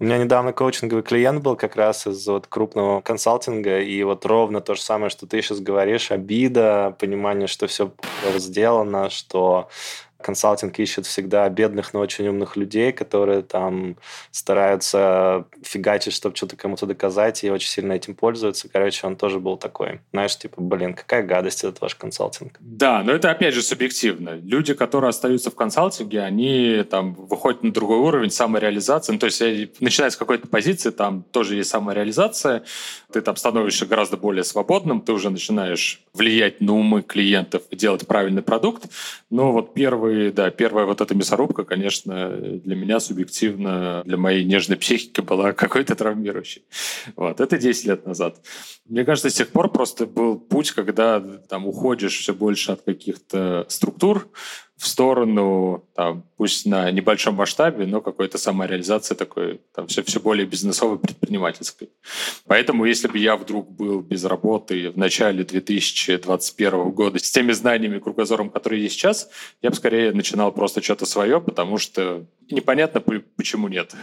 У 0.00 0.04
меня 0.04 0.18
недавно 0.18 0.52
коучинговый 0.52 1.04
клиент 1.04 1.42
был 1.42 1.54
как 1.54 1.76
раз 1.76 2.06
из 2.06 2.26
вот 2.26 2.48
крупного 2.48 3.00
консалтинга, 3.00 3.80
и 3.80 4.02
вот 4.02 4.26
ровно 4.26 4.60
то 4.60 4.74
же 4.74 4.80
самое, 4.80 5.08
что 5.08 5.26
ты 5.26 5.40
сейчас 5.40 5.60
говоришь, 5.60 6.10
обида, 6.10 6.96
понимание, 6.98 7.46
что 7.46 7.68
все 7.68 7.92
сделано, 8.36 9.08
что 9.08 9.68
консалтинг 10.24 10.78
ищет 10.78 11.04
всегда 11.04 11.46
бедных, 11.50 11.92
но 11.92 12.00
очень 12.00 12.26
умных 12.26 12.56
людей, 12.56 12.92
которые 12.92 13.42
там 13.42 13.96
стараются 14.30 15.44
фигачить, 15.62 16.14
чтобы 16.14 16.34
что-то 16.34 16.56
кому-то 16.56 16.86
доказать, 16.86 17.44
и 17.44 17.50
очень 17.50 17.68
сильно 17.68 17.92
этим 17.92 18.14
пользуются. 18.14 18.68
Короче, 18.68 19.06
он 19.06 19.16
тоже 19.16 19.38
был 19.38 19.58
такой. 19.58 20.00
Знаешь, 20.12 20.36
типа, 20.38 20.62
блин, 20.62 20.94
какая 20.94 21.22
гадость 21.22 21.62
этот 21.64 21.82
ваш 21.82 21.94
консалтинг. 21.94 22.56
Да, 22.60 23.02
но 23.02 23.12
это 23.12 23.30
опять 23.30 23.52
же 23.52 23.62
субъективно. 23.62 24.40
Люди, 24.42 24.72
которые 24.72 25.10
остаются 25.10 25.50
в 25.50 25.54
консалтинге, 25.54 26.22
они 26.22 26.84
там 26.88 27.12
выходят 27.14 27.62
на 27.62 27.72
другой 27.72 27.98
уровень 27.98 28.30
самореализации. 28.30 29.12
Ну, 29.12 29.18
то 29.18 29.26
есть, 29.26 29.40
начиная 29.80 30.10
с 30.10 30.16
какой-то 30.16 30.48
позиции, 30.48 30.90
там 30.90 31.22
тоже 31.30 31.56
есть 31.56 31.68
самореализация, 31.68 32.64
ты 33.12 33.20
там 33.20 33.36
становишься 33.36 33.84
гораздо 33.84 34.16
более 34.16 34.44
свободным, 34.44 35.02
ты 35.02 35.12
уже 35.12 35.28
начинаешь 35.28 36.02
влиять 36.14 36.62
на 36.62 36.72
умы 36.72 37.02
клиентов 37.02 37.62
и 37.70 37.76
делать 37.76 38.06
правильный 38.06 38.42
продукт. 38.42 38.84
Но 39.30 39.52
вот 39.52 39.74
первый 39.74 40.13
первый, 40.14 40.32
да, 40.32 40.50
первая 40.50 40.86
вот 40.86 41.00
эта 41.00 41.14
мясорубка, 41.14 41.64
конечно, 41.64 42.30
для 42.30 42.76
меня 42.76 43.00
субъективно, 43.00 44.02
для 44.04 44.16
моей 44.16 44.44
нежной 44.44 44.76
психики 44.76 45.20
была 45.20 45.52
какой-то 45.52 45.94
травмирующей. 45.94 46.64
Вот, 47.16 47.40
это 47.40 47.58
10 47.58 47.86
лет 47.86 48.06
назад. 48.06 48.40
Мне 48.86 49.04
кажется, 49.04 49.30
с 49.30 49.34
тех 49.34 49.48
пор 49.48 49.70
просто 49.70 50.06
был 50.06 50.38
путь, 50.38 50.70
когда 50.72 51.20
там 51.20 51.66
уходишь 51.66 52.18
все 52.18 52.34
больше 52.34 52.72
от 52.72 52.82
каких-то 52.82 53.66
структур, 53.68 54.28
в 54.76 54.86
сторону, 54.88 55.84
там, 55.94 56.24
пусть 56.36 56.66
на 56.66 56.90
небольшом 56.90 57.36
масштабе, 57.36 57.86
но 57.86 58.00
какой-то 58.00 58.38
самореализации 58.38 59.14
такой, 59.14 59.60
там, 59.72 59.86
все, 59.86 60.02
все 60.02 60.18
более 60.18 60.46
бизнесовой, 60.46 60.98
предпринимательской. 60.98 61.90
Поэтому, 62.46 62.84
если 62.84 63.06
бы 63.06 63.18
я 63.18 63.36
вдруг 63.36 63.70
был 63.70 64.00
без 64.00 64.24
работы 64.24 64.90
в 64.90 64.98
начале 64.98 65.44
2021 65.44 66.90
года 66.90 67.18
с 67.18 67.30
теми 67.30 67.52
знаниями, 67.52 68.00
кругозором, 68.00 68.50
которые 68.50 68.82
есть 68.82 68.96
сейчас, 68.96 69.30
я 69.62 69.70
бы 69.70 69.76
скорее 69.76 70.12
начинал 70.12 70.50
просто 70.50 70.82
что-то 70.82 71.06
свое, 71.06 71.40
потому 71.40 71.78
что 71.78 72.26
непонятно, 72.50 73.00
почему 73.36 73.68
нет. 73.68 73.94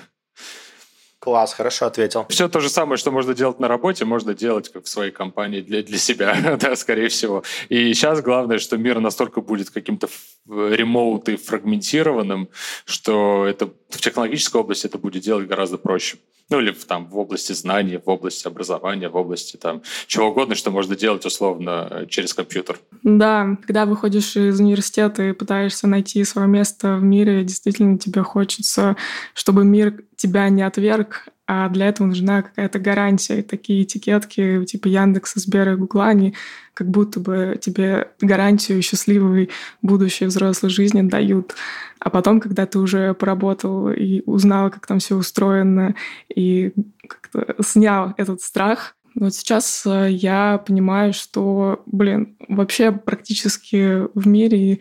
Класс, 1.21 1.53
хорошо 1.53 1.85
ответил. 1.85 2.25
Все 2.29 2.49
то 2.49 2.59
же 2.59 2.67
самое, 2.67 2.97
что 2.97 3.11
можно 3.11 3.35
делать 3.35 3.59
на 3.59 3.67
работе, 3.67 4.05
можно 4.05 4.33
делать 4.33 4.69
как 4.69 4.85
в 4.85 4.89
своей 4.89 5.11
компании 5.11 5.61
для, 5.61 5.83
для 5.83 5.99
себя, 5.99 6.57
да, 6.59 6.75
скорее 6.75 7.09
всего. 7.09 7.43
И 7.69 7.93
сейчас 7.93 8.23
главное, 8.23 8.57
что 8.57 8.75
мир 8.77 8.99
настолько 8.99 9.41
будет 9.41 9.69
каким-то 9.69 10.09
ремоут 10.47 11.29
и 11.29 11.35
фрагментированным, 11.35 12.49
что 12.85 13.45
это 13.45 13.69
в 13.89 14.01
технологической 14.01 14.61
области 14.61 14.87
это 14.87 14.97
будет 14.97 15.21
делать 15.21 15.47
гораздо 15.47 15.77
проще. 15.77 16.17
Ну, 16.51 16.59
или 16.59 16.71
в, 16.71 16.83
там, 16.83 17.07
в 17.07 17.17
области 17.17 17.53
знаний, 17.53 17.97
в 17.97 18.09
области 18.09 18.45
образования, 18.45 19.07
в 19.07 19.15
области 19.15 19.55
там, 19.55 19.81
чего 20.05 20.27
угодно, 20.27 20.53
что 20.55 20.69
можно 20.69 20.97
делать 20.97 21.25
условно 21.25 22.05
через 22.09 22.33
компьютер. 22.33 22.77
Да, 23.03 23.57
когда 23.65 23.85
выходишь 23.85 24.35
из 24.35 24.59
университета 24.59 25.23
и 25.23 25.31
пытаешься 25.31 25.87
найти 25.87 26.23
свое 26.25 26.49
место 26.49 26.97
в 26.97 27.03
мире, 27.03 27.45
действительно 27.45 27.97
тебе 27.97 28.21
хочется, 28.21 28.97
чтобы 29.33 29.63
мир 29.63 30.03
тебя 30.17 30.49
не 30.49 30.61
отверг, 30.61 31.29
а 31.53 31.67
для 31.67 31.89
этого 31.89 32.07
нужна 32.07 32.43
какая-то 32.43 32.79
гарантия. 32.79 33.39
И 33.39 33.43
такие 33.43 33.83
этикетки 33.83 34.63
типа 34.63 34.87
Яндекса, 34.87 35.41
Сбера 35.41 35.75
Гугла, 35.75 36.07
они 36.07 36.33
как 36.73 36.89
будто 36.89 37.19
бы 37.19 37.59
тебе 37.61 38.07
гарантию 38.21 38.81
счастливой 38.81 39.49
будущей 39.81 40.27
взрослой 40.27 40.69
жизни 40.69 41.01
дают. 41.01 41.53
А 41.99 42.09
потом, 42.09 42.39
когда 42.39 42.65
ты 42.65 42.79
уже 42.79 43.13
поработал 43.13 43.91
и 43.91 44.23
узнал, 44.25 44.69
как 44.69 44.87
там 44.87 44.99
все 44.99 45.17
устроено, 45.17 45.93
и 46.33 46.71
как-то 47.05 47.61
снял 47.61 48.13
этот 48.15 48.39
страх, 48.41 48.95
вот 49.13 49.33
сейчас 49.33 49.83
э, 49.85 50.07
я 50.09 50.57
понимаю, 50.65 51.11
что, 51.11 51.83
блин, 51.85 52.37
вообще 52.47 52.93
практически 52.93 54.07
в 54.17 54.25
мире, 54.25 54.79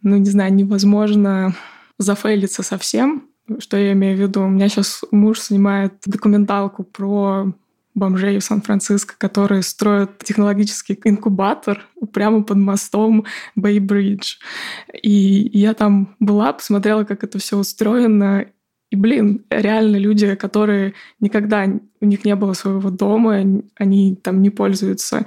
ну, 0.00 0.16
не 0.16 0.30
знаю, 0.30 0.54
невозможно 0.54 1.54
зафейлиться 1.98 2.62
совсем, 2.62 3.28
что 3.58 3.76
я 3.76 3.92
имею 3.92 4.16
в 4.16 4.20
виду? 4.20 4.42
У 4.42 4.48
меня 4.48 4.68
сейчас 4.68 5.02
муж 5.10 5.40
снимает 5.40 5.94
документалку 6.04 6.84
про 6.84 7.52
бомжей 7.94 8.38
в 8.38 8.44
Сан-Франциско, 8.44 9.14
которые 9.16 9.62
строят 9.62 10.18
технологический 10.18 10.98
инкубатор 11.04 11.86
прямо 12.12 12.42
под 12.42 12.58
мостом 12.58 13.24
Бэй-Бридж. 13.56 14.36
И 15.02 15.50
я 15.58 15.72
там 15.72 16.14
была, 16.20 16.52
посмотрела, 16.52 17.04
как 17.04 17.24
это 17.24 17.38
все 17.38 17.56
устроено, 17.56 18.46
и, 18.90 18.94
блин, 18.94 19.44
реально 19.50 19.96
люди, 19.96 20.34
которые 20.36 20.94
никогда 21.18 21.66
у 22.00 22.06
них 22.06 22.24
не 22.24 22.36
было 22.36 22.52
своего 22.52 22.90
дома, 22.90 23.44
они 23.74 24.14
там 24.14 24.42
не 24.42 24.50
пользуются 24.50 25.26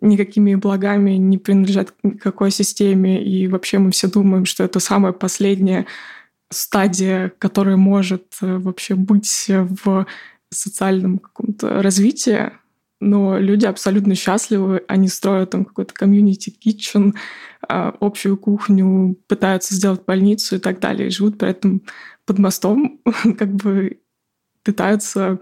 никакими 0.00 0.54
благами, 0.54 1.12
не 1.12 1.36
принадлежат 1.36 1.92
никакой 2.04 2.52
системе, 2.52 3.24
и 3.24 3.48
вообще 3.48 3.78
мы 3.78 3.90
все 3.90 4.08
думаем, 4.08 4.44
что 4.44 4.62
это 4.62 4.78
самое 4.78 5.12
последнее 5.12 5.86
стадия, 6.50 7.32
которая 7.38 7.76
может 7.76 8.36
э, 8.42 8.58
вообще 8.58 8.94
быть 8.94 9.46
в 9.48 10.06
социальном 10.50 11.18
каком-то 11.18 11.82
развитии, 11.82 12.50
но 13.00 13.38
люди 13.38 13.64
абсолютно 13.64 14.14
счастливы, 14.14 14.84
они 14.86 15.08
строят 15.08 15.50
там 15.50 15.64
какой-то 15.64 15.94
комьюнити 15.94 16.54
kitchen, 16.64 17.14
а, 17.66 17.94
общую 17.98 18.36
кухню, 18.36 19.16
пытаются 19.26 19.74
сделать 19.74 20.04
больницу 20.04 20.56
и 20.56 20.58
так 20.58 20.80
далее, 20.80 21.08
и 21.08 21.10
живут 21.10 21.38
при 21.38 21.48
этом 21.48 21.82
под 22.26 22.38
мостом, 22.38 23.00
как 23.38 23.54
бы 23.54 23.99
питаются 24.62 25.38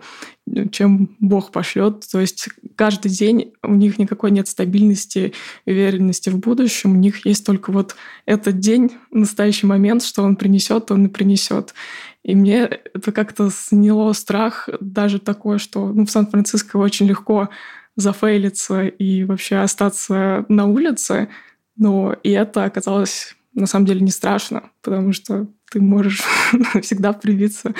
чем 0.70 1.16
Бог 1.20 1.52
пошлет. 1.52 2.04
То 2.10 2.20
есть 2.20 2.48
каждый 2.76 3.10
день 3.10 3.52
у 3.62 3.74
них 3.74 3.98
никакой 3.98 4.30
нет 4.30 4.48
стабильности 4.48 5.34
и 5.64 5.70
уверенности 5.70 6.30
в 6.30 6.38
будущем. 6.38 6.92
У 6.92 6.98
них 6.98 7.24
есть 7.26 7.44
только 7.44 7.70
вот 7.70 7.96
этот 8.26 8.58
день, 8.58 8.92
настоящий 9.10 9.66
момент, 9.66 10.02
что 10.02 10.22
он 10.22 10.36
принесет, 10.36 10.90
он 10.90 11.06
и 11.06 11.08
принесет. 11.08 11.74
И 12.22 12.34
мне 12.34 12.64
это 12.94 13.12
как-то 13.12 13.50
сняло 13.50 14.12
страх 14.12 14.68
даже 14.80 15.18
такое, 15.18 15.58
что 15.58 15.92
ну, 15.92 16.04
в 16.04 16.10
Сан-Франциско 16.10 16.76
очень 16.76 17.06
легко 17.06 17.48
зафейлиться 17.96 18.86
и 18.86 19.24
вообще 19.24 19.56
остаться 19.56 20.44
на 20.48 20.66
улице. 20.66 21.28
Но 21.76 22.12
и 22.22 22.30
это 22.30 22.64
оказалось 22.64 23.34
на 23.54 23.66
самом 23.66 23.86
деле 23.86 24.00
не 24.00 24.10
страшно, 24.10 24.70
потому 24.82 25.12
что 25.12 25.48
ты 25.70 25.80
можешь 25.80 26.22
всегда 26.82 27.12
привиться 27.12 27.74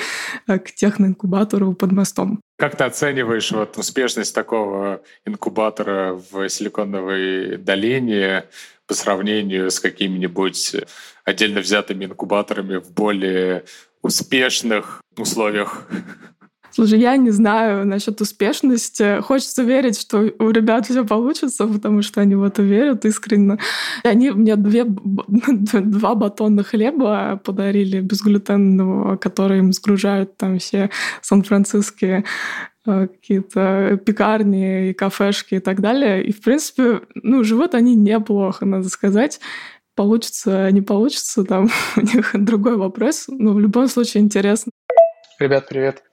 э, 0.47 0.59
к 0.59 0.71
техноинкубатору 0.73 1.73
под 1.73 1.91
мостом. 1.91 2.41
Как 2.57 2.75
ты 2.75 2.83
оцениваешь 2.83 3.51
вот 3.51 3.77
успешность 3.77 4.35
такого 4.35 5.01
инкубатора 5.25 6.21
в 6.31 6.49
Силиконовой 6.49 7.57
долине 7.57 8.45
по 8.85 8.93
сравнению 8.93 9.71
с 9.71 9.79
какими-нибудь 9.79 10.75
отдельно 11.23 11.61
взятыми 11.61 12.05
инкубаторами 12.05 12.77
в 12.77 12.91
более 12.91 13.63
успешных 14.01 15.01
условиях? 15.17 15.87
Слушай, 16.79 16.99
я 16.99 17.17
не 17.17 17.31
знаю 17.31 17.85
насчет 17.85 18.21
успешности. 18.21 19.19
Хочется 19.19 19.63
верить, 19.63 19.99
что 19.99 20.31
у 20.39 20.49
ребят 20.49 20.85
все 20.85 21.03
получится, 21.03 21.67
потому 21.67 22.01
что 22.01 22.21
они 22.21 22.35
в 22.35 22.43
это 22.43 22.61
верят 22.61 23.03
искренне. 23.03 23.57
Они 24.05 24.31
мне 24.31 24.55
две, 24.55 24.85
два 24.85 26.15
батона 26.15 26.63
хлеба 26.63 27.41
подарили 27.43 27.99
безглютенного, 27.99 29.17
которые 29.17 29.59
им 29.59 29.73
сгружают 29.73 30.37
там 30.37 30.57
все 30.57 30.89
сан-франциские 31.21 32.23
э, 32.85 33.07
какие-то 33.07 33.99
пекарни 34.05 34.91
и 34.91 34.93
кафешки 34.93 35.55
и 35.55 35.59
так 35.59 35.81
далее. 35.81 36.23
И, 36.23 36.31
в 36.31 36.39
принципе, 36.41 37.01
ну, 37.13 37.43
живут 37.43 37.75
они 37.75 37.93
неплохо, 37.93 38.65
надо 38.65 38.87
сказать. 38.87 39.41
получится, 39.95 40.71
не 40.71 40.81
получится, 40.81 41.43
там 41.43 41.69
у 41.97 41.99
них 41.99 42.31
другой 42.35 42.77
вопрос. 42.77 43.25
Но 43.27 43.51
в 43.51 43.59
любом 43.59 43.89
случае 43.89 44.23
интересно. 44.23 44.71
Ребят, 45.39 45.67
привет. 45.67 46.03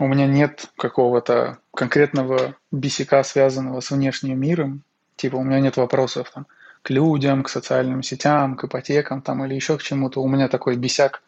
У 0.00 0.06
меня 0.06 0.26
нет 0.26 0.70
какого-то 0.76 1.58
конкретного 1.74 2.54
бисика, 2.70 3.22
связанного 3.22 3.80
с 3.80 3.90
внешним 3.90 4.40
миром. 4.40 4.82
Типа 5.16 5.36
у 5.36 5.42
меня 5.42 5.60
нет 5.60 5.76
вопросов 5.76 6.30
там, 6.32 6.46
к 6.82 6.90
людям, 6.90 7.42
к 7.42 7.48
социальным 7.48 8.02
сетям, 8.02 8.56
к 8.56 8.64
ипотекам 8.64 9.22
там, 9.22 9.44
или 9.44 9.54
еще 9.54 9.76
к 9.76 9.82
чему-то. 9.82 10.22
У 10.22 10.28
меня 10.28 10.48
такой 10.48 10.76
бисяк 10.76 11.22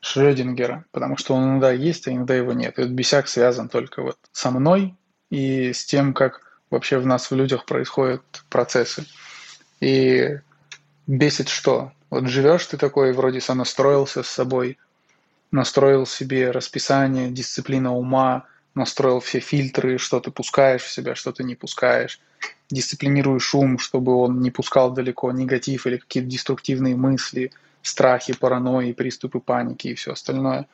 Шрёдингера, 0.00 0.84
потому 0.92 1.16
что 1.16 1.34
он 1.34 1.44
иногда 1.44 1.72
есть, 1.72 2.06
а 2.06 2.12
иногда 2.12 2.34
его 2.34 2.52
нет. 2.52 2.78
Этот 2.78 2.92
бесяк 2.92 3.26
связан 3.26 3.68
только 3.68 4.02
вот 4.02 4.18
со 4.32 4.50
мной 4.50 4.94
и 5.30 5.72
с 5.72 5.84
тем, 5.84 6.12
как 6.14 6.42
вообще 6.70 6.98
в 6.98 7.06
нас, 7.06 7.30
в 7.30 7.34
людях 7.34 7.64
происходят 7.64 8.22
процессы. 8.48 9.06
И 9.80 10.38
бесит 11.06 11.48
что? 11.48 11.92
Вот 12.10 12.28
живешь 12.28 12.66
ты 12.66 12.76
такой, 12.76 13.12
вроде 13.12 13.40
сонастроился 13.40 14.22
с 14.22 14.28
собой, 14.28 14.78
настроил 15.54 16.06
себе 16.06 16.50
расписание, 16.50 17.30
дисциплина 17.30 17.94
ума, 17.94 18.44
настроил 18.74 19.20
все 19.20 19.40
фильтры, 19.40 19.98
что 19.98 20.20
ты 20.20 20.30
пускаешь 20.30 20.82
в 20.82 20.90
себя, 20.90 21.14
что 21.14 21.32
ты 21.32 21.44
не 21.44 21.54
пускаешь, 21.54 22.20
дисциплинируешь 22.70 23.54
ум, 23.54 23.78
чтобы 23.78 24.14
он 24.16 24.40
не 24.40 24.50
пускал 24.50 24.90
далеко 24.90 25.32
негатив 25.32 25.86
или 25.86 25.96
какие-то 25.96 26.28
деструктивные 26.28 26.96
мысли– 26.96 27.52
страхи, 27.84 28.32
паранойи, 28.32 28.92
приступы 28.92 29.40
паники 29.40 29.88
и 29.88 29.94
все 29.94 30.12
остальное. 30.12 30.66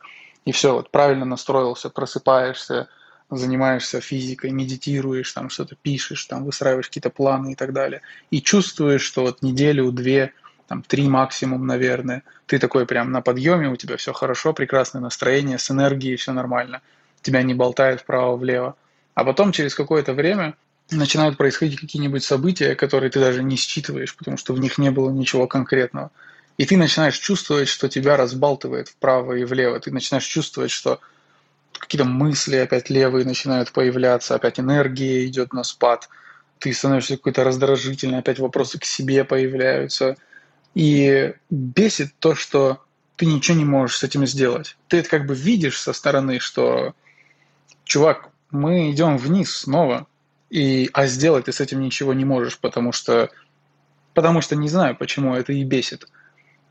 И 0.45 0.51
все, 0.51 0.73
вот 0.73 0.89
правильно 0.89 1.25
настроился, 1.25 1.89
просыпаешься, 1.89 2.87
занимаешься 3.29 4.01
физикой, 4.01 4.51
медитируешь, 4.51 5.31
там 5.31 5.49
что-то 5.49 5.75
пишешь, 5.75 6.25
там 6.25 6.45
выстраиваешь 6.45 6.87
какие-то 6.87 7.09
планы 7.09 7.51
и 7.51 7.55
так 7.55 7.73
далее. 7.73 8.01
И 8.31 8.41
чувствуешь, 8.41 9.03
что 9.03 9.21
вот 9.21 9.43
неделю, 9.43 9.91
две, 9.91 10.33
там 10.71 10.83
три 10.83 11.09
максимум, 11.09 11.67
наверное, 11.67 12.23
ты 12.45 12.57
такой 12.57 12.85
прям 12.85 13.11
на 13.11 13.21
подъеме, 13.21 13.67
у 13.67 13.75
тебя 13.75 13.97
все 13.97 14.13
хорошо, 14.13 14.53
прекрасное 14.53 15.01
настроение, 15.01 15.57
с 15.57 15.69
энергией 15.69 16.15
все 16.15 16.31
нормально, 16.31 16.79
тебя 17.21 17.43
не 17.43 17.53
болтает 17.53 17.99
вправо-влево. 17.99 18.77
А 19.13 19.25
потом 19.25 19.51
через 19.51 19.75
какое-то 19.75 20.13
время 20.13 20.55
начинают 20.89 21.35
происходить 21.35 21.77
какие-нибудь 21.77 22.23
события, 22.23 22.75
которые 22.75 23.11
ты 23.11 23.19
даже 23.19 23.43
не 23.43 23.57
считываешь, 23.57 24.15
потому 24.15 24.37
что 24.37 24.53
в 24.53 24.61
них 24.61 24.77
не 24.77 24.91
было 24.91 25.09
ничего 25.09 25.45
конкретного. 25.45 26.09
И 26.57 26.65
ты 26.65 26.77
начинаешь 26.77 27.17
чувствовать, 27.17 27.67
что 27.67 27.89
тебя 27.89 28.15
разбалтывает 28.15 28.87
вправо 28.87 29.33
и 29.33 29.43
влево. 29.43 29.77
Ты 29.77 29.91
начинаешь 29.91 30.23
чувствовать, 30.23 30.71
что 30.71 31.01
какие-то 31.73 32.05
мысли 32.05 32.55
опять 32.55 32.89
левые 32.89 33.25
начинают 33.25 33.73
появляться, 33.73 34.35
опять 34.35 34.57
энергия 34.57 35.25
идет 35.25 35.51
на 35.51 35.65
спад. 35.65 36.07
Ты 36.59 36.73
становишься 36.73 37.17
какой-то 37.17 37.43
раздражительный, 37.43 38.19
опять 38.19 38.39
вопросы 38.39 38.79
к 38.79 38.85
себе 38.85 39.25
появляются. 39.25 40.15
И 40.73 41.33
бесит 41.49 42.13
то, 42.19 42.35
что 42.35 42.81
ты 43.15 43.25
ничего 43.25 43.57
не 43.57 43.65
можешь 43.65 43.97
с 43.97 44.03
этим 44.03 44.25
сделать. 44.25 44.77
Ты 44.87 44.97
это 44.97 45.09
как 45.09 45.25
бы 45.25 45.35
видишь 45.35 45.79
со 45.79 45.93
стороны, 45.93 46.39
что, 46.39 46.93
чувак, 47.83 48.29
мы 48.51 48.91
идем 48.91 49.17
вниз 49.17 49.55
снова, 49.55 50.07
и, 50.49 50.89
а 50.93 51.07
сделать 51.07 51.45
ты 51.45 51.51
с 51.51 51.61
этим 51.61 51.81
ничего 51.81 52.13
не 52.13 52.25
можешь, 52.25 52.57
потому 52.57 52.91
что, 52.91 53.29
потому 54.13 54.41
что 54.41 54.55
не 54.55 54.69
знаю, 54.69 54.95
почему 54.95 55.35
это 55.35 55.53
и 55.53 55.63
бесит. 55.63 56.07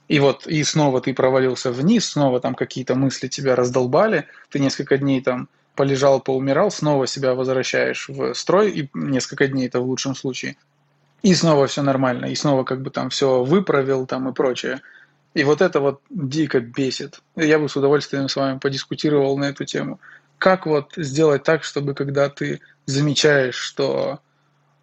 И 0.08 0.18
вот, 0.18 0.46
и 0.48 0.64
снова 0.64 1.00
ты 1.00 1.14
провалился 1.14 1.70
вниз, 1.70 2.04
снова 2.04 2.40
там 2.40 2.56
какие-то 2.56 2.96
мысли 2.96 3.28
тебя 3.28 3.54
раздолбали, 3.54 4.26
ты 4.50 4.58
несколько 4.58 4.98
дней 4.98 5.20
там 5.20 5.48
полежал, 5.76 6.20
поумирал, 6.20 6.72
снова 6.72 7.06
себя 7.06 7.34
возвращаешь 7.34 8.08
в 8.08 8.34
строй, 8.34 8.70
и 8.70 8.90
несколько 8.92 9.46
дней 9.46 9.68
это 9.68 9.80
в 9.80 9.86
лучшем 9.86 10.16
случае. 10.16 10.56
И 11.22 11.34
снова 11.34 11.66
все 11.66 11.82
нормально, 11.82 12.26
и 12.26 12.34
снова 12.34 12.64
как 12.64 12.80
бы 12.82 12.90
там 12.90 13.10
все 13.10 13.44
выправил 13.44 14.06
там 14.06 14.28
и 14.28 14.32
прочее. 14.32 14.80
И 15.34 15.44
вот 15.44 15.60
это 15.60 15.80
вот 15.80 16.00
дико 16.10 16.60
бесит. 16.60 17.20
Я 17.36 17.58
бы 17.58 17.68
с 17.68 17.76
удовольствием 17.76 18.28
с 18.28 18.36
вами 18.36 18.58
подискутировал 18.58 19.36
на 19.38 19.44
эту 19.44 19.64
тему. 19.64 20.00
Как 20.38 20.66
вот 20.66 20.92
сделать 20.96 21.42
так, 21.42 21.62
чтобы 21.62 21.94
когда 21.94 22.28
ты 22.30 22.60
замечаешь, 22.86 23.54
что 23.54 24.20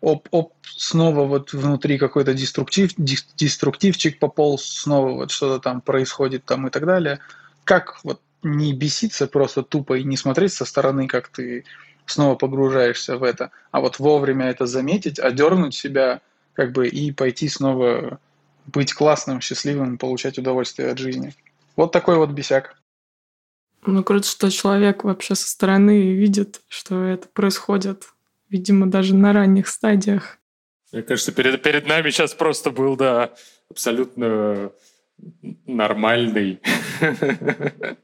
оп, 0.02 0.28
оп, 0.32 0.54
снова 0.64 1.26
вот 1.26 1.54
внутри 1.54 1.98
какой-то 1.98 2.34
деструктив, 2.34 2.94
деструктивчик 2.98 4.20
пополз, 4.20 4.64
снова 4.64 5.12
вот 5.14 5.32
что-то 5.32 5.60
там 5.60 5.82
происходит 5.82 6.46
там 6.46 6.68
и 6.68 6.70
так 6.70 6.86
далее. 6.86 7.20
Как 7.64 8.00
вот 8.04 8.22
не 8.44 8.74
беситься 8.74 9.28
просто 9.28 9.64
тупо 9.64 9.98
и 9.98 10.04
не 10.04 10.16
смотреть 10.16 10.54
со 10.54 10.66
стороны, 10.66 11.08
как 11.08 11.28
ты 11.30 11.66
снова 12.08 12.36
погружаешься 12.36 13.18
в 13.18 13.24
это, 13.24 13.52
а 13.72 13.82
вот 13.82 14.00
вовремя 14.00 14.48
это 14.48 14.66
заметить, 14.66 15.20
одернуть 15.20 15.76
себя 15.76 16.22
как 16.54 16.72
бы 16.72 16.88
и 16.88 17.12
пойти 17.12 17.48
снова 17.48 18.20
быть 18.66 18.94
классным, 18.94 19.42
счастливым, 19.42 19.98
получать 19.98 20.38
удовольствие 20.38 20.90
от 20.90 20.98
жизни. 20.98 21.34
Вот 21.76 21.92
такой 21.92 22.18
вот 22.18 22.32
бесяк. 22.32 22.76
Ну, 23.86 24.04
круто, 24.04 24.28
что 24.28 24.50
человек 24.50 25.04
вообще 25.04 25.36
со 25.36 25.48
стороны 25.48 26.14
видит, 26.14 26.62
что 26.68 27.04
это 27.04 27.28
происходит 27.28 28.08
видимо, 28.50 28.88
даже 28.88 29.16
на 29.16 29.34
ранних 29.34 29.68
стадиях. 29.68 30.38
Мне 30.92 31.04
кажется, 31.04 31.32
перед, 31.32 31.62
перед 31.62 31.88
нами 31.88 32.10
сейчас 32.10 32.34
просто 32.34 32.72
был, 32.72 32.96
да, 32.96 33.34
абсолютно 33.70 34.72
нормальный, 35.66 36.62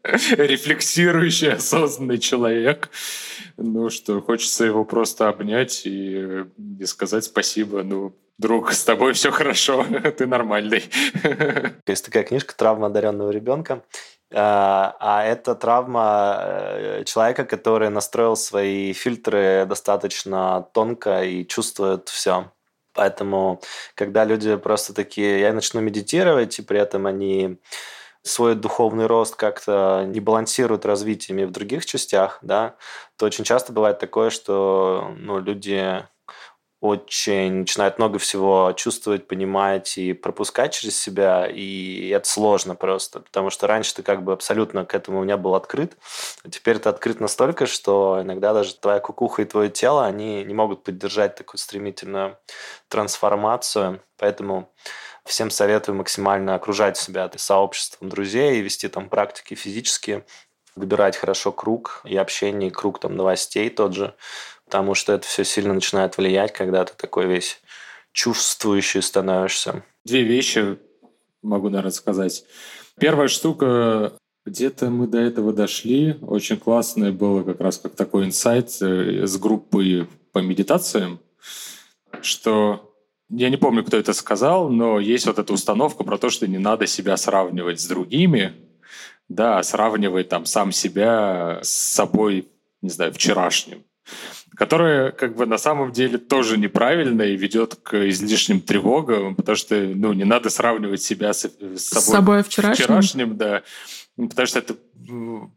рефлексирующий, 0.04 1.54
осознанный 1.54 2.18
человек. 2.18 2.90
Ну 3.58 3.90
что, 3.90 4.22
хочется 4.22 4.66
его 4.66 4.84
просто 4.86 5.30
обнять 5.30 5.86
и, 5.86 6.46
и 6.80 6.86
сказать 6.86 7.24
спасибо. 7.26 7.84
Ну, 7.84 8.16
друг, 8.38 8.72
с 8.74 8.84
тобой 8.84 9.14
все 9.14 9.32
хорошо, 9.32 9.86
ты 10.18 10.26
нормальный. 10.26 10.84
Есть 11.88 12.06
такая 12.06 12.24
книжка 12.24 12.56
«Травма 12.56 12.88
одаренного 12.88 13.30
ребенка». 13.30 13.84
А, 14.36 14.96
а 15.00 15.24
это 15.24 15.54
травма 15.54 16.38
э, 16.40 17.04
человека, 17.06 17.46
который 17.46 17.90
настроил 17.90 18.36
свои 18.36 18.92
фильтры 18.94 19.66
достаточно 19.70 20.68
тонко 20.74 21.24
и 21.24 21.46
чувствует 21.46 22.10
все. 22.10 22.52
Поэтому, 22.94 23.62
когда 23.94 24.26
люди 24.26 24.56
просто 24.56 24.94
такие, 24.94 25.40
я 25.40 25.54
начну 25.54 25.82
медитировать, 25.82 26.58
и 26.58 26.64
при 26.64 26.80
этом 26.80 27.06
они 27.06 27.60
свой 28.24 28.56
духовный 28.56 29.06
рост 29.06 29.36
как-то 29.36 30.06
не 30.08 30.20
балансируют 30.20 30.86
развитиями 30.86 31.44
в 31.44 31.52
других 31.52 31.86
частях, 31.86 32.40
да, 32.42 32.76
то 33.18 33.26
очень 33.26 33.44
часто 33.44 33.74
бывает 33.74 34.00
такое, 34.00 34.30
что 34.30 35.14
ну, 35.18 35.40
люди 35.40 36.04
очень 36.84 37.60
начинает 37.60 37.98
много 37.98 38.20
всего 38.20 38.74
чувствовать, 38.76 39.26
понимать 39.26 39.98
и 39.98 40.12
пропускать 40.12 40.74
через 40.74 41.00
себя, 41.00 41.48
и 41.48 42.10
это 42.10 42.28
сложно 42.28 42.76
просто, 42.76 43.22
потому 43.22 43.50
что 43.52 43.68
раньше 43.68 43.96
ты 43.96 44.04
как 44.04 44.22
бы 44.22 44.34
абсолютно 44.34 44.84
к 44.84 44.94
этому 44.94 45.24
не 45.24 45.38
был 45.38 45.56
открыт, 45.56 45.98
а 46.44 46.50
теперь 46.50 46.80
ты 46.80 46.90
открыт 46.90 47.22
настолько, 47.22 47.68
что 47.68 48.20
иногда 48.22 48.54
даже 48.54 48.76
твоя 48.76 49.00
кукуха 49.00 49.44
и 49.44 49.46
твое 49.46 49.70
тело, 49.70 50.06
они 50.06 50.44
не 50.44 50.54
могут 50.54 50.84
поддержать 50.84 51.36
такую 51.36 51.58
стремительную 51.58 52.38
трансформацию, 52.90 54.02
поэтому 54.18 54.70
всем 55.26 55.50
советую 55.50 55.96
максимально 55.96 56.56
окружать 56.56 56.98
себя 56.98 57.30
сообществом 57.36 58.10
друзей, 58.10 58.62
вести 58.62 58.88
там 58.88 59.10
практики 59.10 59.54
физические, 59.56 60.26
выбирать 60.76 61.18
хорошо 61.18 61.52
круг 61.52 62.02
и 62.06 62.18
общение, 62.18 62.70
и 62.70 62.74
круг 62.74 63.00
там 63.00 63.16
новостей 63.16 63.70
тот 63.70 63.94
же, 63.94 64.16
потому 64.66 64.96
что 64.96 65.14
это 65.14 65.26
все 65.26 65.44
сильно 65.44 65.74
начинает 65.74 66.18
влиять, 66.18 66.54
когда 66.54 66.84
ты 66.86 66.94
такой 66.96 67.28
весь 67.28 67.62
чувствующий 68.12 69.02
становишься. 69.02 69.84
Две 70.04 70.24
вещи 70.24 70.78
могу, 71.42 71.70
наверное, 71.70 71.92
сказать. 71.92 72.44
Первая 73.00 73.28
штука, 73.28 74.14
где-то 74.46 74.90
мы 74.90 75.08
до 75.08 75.20
этого 75.20 75.54
дошли. 75.54 76.18
Очень 76.22 76.58
классное 76.58 77.12
было 77.12 77.44
как 77.44 77.60
раз 77.60 77.78
как 77.78 77.96
такой 77.96 78.26
инсайт 78.26 78.70
э, 78.82 79.26
с 79.26 79.38
группы 79.38 80.08
по 80.32 80.40
медитациям, 80.40 81.20
что 82.22 82.93
я 83.36 83.50
не 83.50 83.58
помню, 83.58 83.84
кто 83.84 83.98
это 83.98 84.14
сказал, 84.14 84.70
но 84.70 85.00
есть 85.00 85.26
вот 85.26 85.40
эта 85.40 85.54
установка 85.54 86.04
про 86.04 86.18
то, 86.18 86.30
что 86.30 86.48
не 86.48 86.60
надо 86.60 86.88
себя 86.88 87.18
сравнивать 87.18 87.80
с 87.80 87.88
другими, 87.88 88.54
да, 89.30 89.62
сравнивать 89.64 90.30
там 90.30 90.46
сам 90.46 90.72
себя 90.72 91.60
с 91.62 91.70
собой, 91.70 92.48
не 92.82 92.90
знаю, 92.90 93.14
вчерашним. 93.14 93.84
Которое 94.56 95.12
как 95.12 95.36
бы 95.36 95.48
на 95.48 95.58
самом 95.58 95.92
деле 95.92 96.20
тоже 96.20 96.58
неправильно 96.58 97.24
и 97.24 97.36
ведет 97.36 97.76
к 97.82 98.10
излишним 98.10 98.62
тревогам, 98.62 99.36
потому 99.36 99.56
что 99.56 99.76
ну, 99.76 100.14
не 100.14 100.26
надо 100.26 100.52
сравнивать 100.52 101.02
себя 101.02 101.34
с, 101.34 101.46
с 101.46 101.50
собой, 101.50 101.78
с 101.78 101.90
собой 101.90 102.44
вчерашним. 102.44 102.86
вчерашним, 102.86 103.38
да, 103.38 103.64
потому 104.16 104.46
что 104.46 104.60
это 104.60 104.76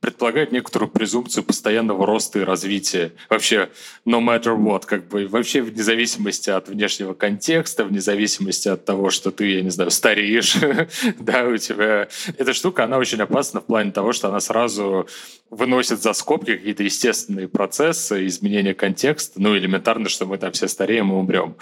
предполагает 0.00 0.50
некоторую 0.50 0.90
презумпцию 0.90 1.44
постоянного 1.44 2.04
роста 2.04 2.40
и 2.40 2.42
развития. 2.42 3.12
Вообще, 3.28 3.68
no 4.04 4.20
matter 4.20 4.56
what, 4.56 4.86
как 4.86 5.06
бы 5.08 5.28
вообще 5.28 5.62
вне 5.62 5.82
зависимости 5.82 6.50
от 6.50 6.68
внешнего 6.68 7.14
контекста, 7.14 7.84
вне 7.84 8.00
зависимости 8.00 8.68
от 8.68 8.84
того, 8.84 9.10
что 9.10 9.30
ты, 9.30 9.46
я 9.52 9.62
не 9.62 9.70
знаю, 9.70 9.90
стареешь, 9.90 10.56
да, 11.20 11.44
у 11.44 11.56
тебя... 11.58 12.08
Эта 12.38 12.54
штука, 12.54 12.84
она 12.84 12.98
очень 12.98 13.20
опасна 13.20 13.60
в 13.60 13.66
плане 13.66 13.92
того, 13.92 14.12
что 14.12 14.28
она 14.28 14.40
сразу 14.40 15.06
выносит 15.50 16.02
за 16.02 16.12
скобки 16.12 16.56
какие-то 16.56 16.82
естественные 16.82 17.46
процессы, 17.48 18.26
изменения 18.26 18.74
контекста, 18.74 19.40
ну, 19.40 19.56
элементарно, 19.56 20.08
что 20.08 20.26
мы 20.26 20.38
там 20.38 20.52
все 20.52 20.66
стареем 20.66 21.12
и 21.12 21.14
умрем. 21.14 21.56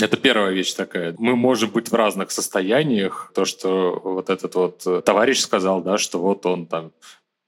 Это 0.00 0.16
первая 0.16 0.52
вещь 0.52 0.72
такая. 0.74 1.14
Мы 1.18 1.36
можем 1.36 1.70
быть 1.70 1.90
в 1.90 1.94
разных 1.94 2.30
состояниях. 2.30 3.30
То, 3.34 3.44
что 3.44 4.00
вот 4.02 4.28
этот 4.28 4.54
вот 4.54 5.04
товарищ 5.04 5.38
сказал, 5.38 5.82
да, 5.82 5.98
что 5.98 6.18
вот 6.18 6.44
он 6.46 6.66
там 6.66 6.92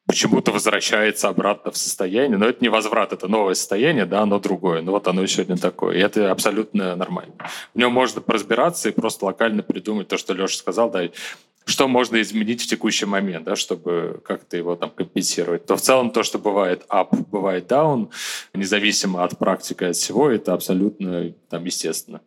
почему-то 0.06 0.52
возвращается 0.52 1.28
обратно 1.28 1.72
в 1.72 1.76
состояние. 1.76 2.38
Но 2.38 2.46
это 2.46 2.62
не 2.62 2.68
возврат, 2.68 3.12
это 3.12 3.26
новое 3.26 3.54
состояние, 3.54 4.06
да, 4.06 4.20
оно 4.20 4.38
другое. 4.38 4.80
Но 4.80 4.92
вот 4.92 5.08
оно 5.08 5.26
сегодня 5.26 5.56
такое. 5.56 5.96
И 5.96 6.00
это 6.00 6.30
абсолютно 6.30 6.94
нормально. 6.94 7.34
В 7.74 7.78
нем 7.78 7.92
можно 7.92 8.20
поразбираться 8.20 8.88
и 8.88 8.92
просто 8.92 9.24
локально 9.24 9.64
придумать 9.64 10.06
то, 10.06 10.16
что 10.16 10.32
Леша 10.32 10.58
сказал, 10.58 10.90
да, 10.90 11.08
что 11.66 11.88
можно 11.88 12.20
изменить 12.22 12.62
в 12.62 12.68
текущий 12.68 13.06
момент, 13.06 13.44
да, 13.44 13.56
чтобы 13.56 14.20
как-то 14.24 14.56
его 14.56 14.76
там 14.76 14.90
компенсировать. 14.90 15.66
То 15.66 15.76
в 15.76 15.80
целом 15.80 16.10
то, 16.12 16.22
что 16.22 16.38
бывает 16.38 16.84
up, 16.88 17.08
бывает 17.30 17.70
down, 17.70 18.08
независимо 18.54 19.24
от 19.24 19.36
практики, 19.36 19.82
от 19.82 19.96
всего, 19.96 20.30
это 20.30 20.54
абсолютно 20.54 21.32
там 21.50 21.64
естественно. 21.64 22.20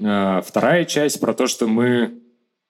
А, 0.00 0.42
вторая 0.42 0.84
часть 0.84 1.20
про 1.20 1.34
то, 1.34 1.48
что 1.48 1.66
мы 1.66 2.20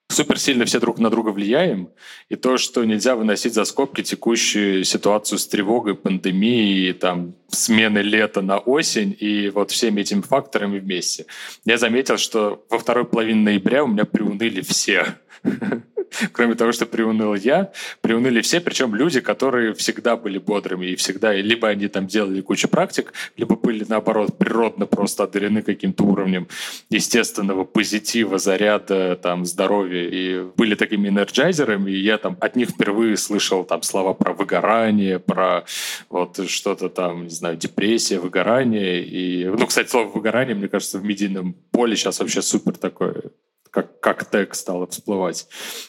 супер 0.08 0.38
сильно 0.38 0.64
все 0.64 0.80
друг 0.80 0.98
на 0.98 1.10
друга 1.10 1.28
влияем, 1.28 1.90
и 2.30 2.36
то, 2.36 2.56
что 2.56 2.82
нельзя 2.84 3.14
выносить 3.14 3.52
за 3.52 3.64
скобки 3.64 4.02
текущую 4.02 4.82
ситуацию 4.84 5.38
с 5.38 5.46
тревогой, 5.46 5.94
пандемией, 5.94 6.94
там, 6.94 7.34
смены 7.48 7.98
лета 7.98 8.40
на 8.40 8.58
осень 8.58 9.14
и 9.18 9.50
вот 9.50 9.72
всеми 9.72 10.00
этими 10.00 10.22
факторами 10.22 10.78
вместе. 10.78 11.26
Я 11.66 11.76
заметил, 11.76 12.16
что 12.16 12.64
во 12.70 12.78
второй 12.78 13.04
половине 13.04 13.42
ноября 13.42 13.84
у 13.84 13.88
меня 13.88 14.06
приуныли 14.06 14.62
все. 14.62 15.16
Кроме 16.32 16.54
того, 16.54 16.72
что 16.72 16.86
приуныл 16.86 17.34
я, 17.34 17.72
приуныли 18.00 18.40
все, 18.40 18.60
причем 18.60 18.94
люди, 18.94 19.20
которые 19.20 19.74
всегда 19.74 20.16
были 20.16 20.38
бодрыми 20.38 20.86
и 20.86 20.96
всегда, 20.96 21.34
либо 21.34 21.68
они 21.68 21.88
там 21.88 22.06
делали 22.06 22.40
кучу 22.40 22.68
практик, 22.68 23.12
либо 23.36 23.56
были, 23.56 23.84
наоборот, 23.88 24.36
природно 24.38 24.86
просто 24.86 25.24
одарены 25.24 25.62
каким-то 25.62 26.04
уровнем 26.04 26.48
естественного 26.90 27.64
позитива, 27.64 28.38
заряда, 28.38 29.16
там, 29.16 29.44
здоровья, 29.44 30.08
и 30.08 30.42
были 30.56 30.74
такими 30.74 31.08
энерджайзерами, 31.08 31.90
и 31.90 31.98
я 31.98 32.18
там 32.18 32.36
от 32.40 32.56
них 32.56 32.70
впервые 32.70 33.16
слышал 33.16 33.64
там 33.64 33.82
слова 33.82 34.14
про 34.14 34.32
выгорание, 34.32 35.18
про 35.18 35.64
вот 36.08 36.48
что-то 36.48 36.88
там, 36.88 37.24
не 37.24 37.30
знаю, 37.30 37.56
депрессия, 37.56 38.18
выгорание, 38.18 39.04
и, 39.04 39.46
ну, 39.46 39.66
кстати, 39.66 39.88
слово 39.88 40.08
выгорание, 40.08 40.54
мне 40.54 40.68
кажется, 40.68 40.98
в 40.98 41.04
медийном 41.04 41.54
поле 41.70 41.96
сейчас 41.96 42.20
вообще 42.20 42.42
супер 42.42 42.76
такое 42.76 43.30
как, 43.70 44.00
как 44.00 44.24
тег 44.30 44.54
стало 44.54 44.86
всплывать. 44.86 45.48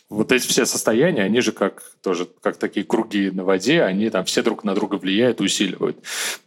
Вот 0.09 0.31
эти 0.31 0.47
все 0.47 0.65
состояния, 0.65 1.23
они 1.23 1.41
же 1.41 1.51
как 1.51 1.83
тоже 2.01 2.27
как 2.41 2.57
такие 2.57 2.85
круги 2.85 3.29
на 3.29 3.43
воде, 3.43 3.83
они 3.83 4.09
там 4.09 4.25
все 4.25 4.41
друг 4.41 4.63
на 4.63 4.73
друга 4.75 4.95
влияют, 4.95 5.41
усиливают. 5.41 5.97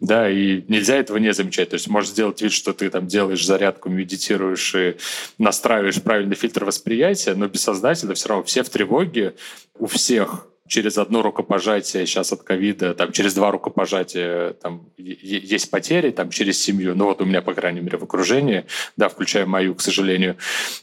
Да, 0.00 0.30
и 0.30 0.62
нельзя 0.68 0.96
этого 0.96 1.18
не 1.18 1.32
замечать. 1.32 1.70
То 1.70 1.74
есть 1.74 1.88
можешь 1.88 2.10
сделать 2.10 2.42
вид, 2.42 2.52
что 2.52 2.72
ты 2.72 2.90
там 2.90 3.06
делаешь 3.06 3.44
зарядку, 3.44 3.88
медитируешь 3.88 4.74
и 4.74 4.96
настраиваешь 5.38 6.02
правильный 6.02 6.36
фильтр 6.36 6.64
восприятия, 6.64 7.34
но 7.34 7.48
бессознательно 7.48 8.14
все 8.14 8.28
равно 8.28 8.44
все 8.44 8.62
в 8.62 8.70
тревоге, 8.70 9.34
у 9.78 9.86
всех 9.86 10.49
через 10.70 10.98
одно 10.98 11.20
рукопожатие 11.22 12.06
сейчас 12.06 12.32
от 12.32 12.42
ковида, 12.42 12.94
там 12.94 13.10
через 13.10 13.34
два 13.34 13.50
рукопожатия 13.50 14.52
там 14.52 14.88
есть 14.96 15.70
потери, 15.70 16.10
там 16.10 16.30
через 16.30 16.62
семью, 16.62 16.94
ну 16.94 17.06
вот 17.06 17.20
у 17.20 17.24
меня, 17.24 17.42
по 17.42 17.54
крайней 17.54 17.80
мере, 17.80 17.98
в 17.98 18.04
окружении, 18.04 18.64
да, 18.96 19.08
включая 19.08 19.46
мою, 19.46 19.74
к 19.74 19.80
сожалению. 19.82 20.36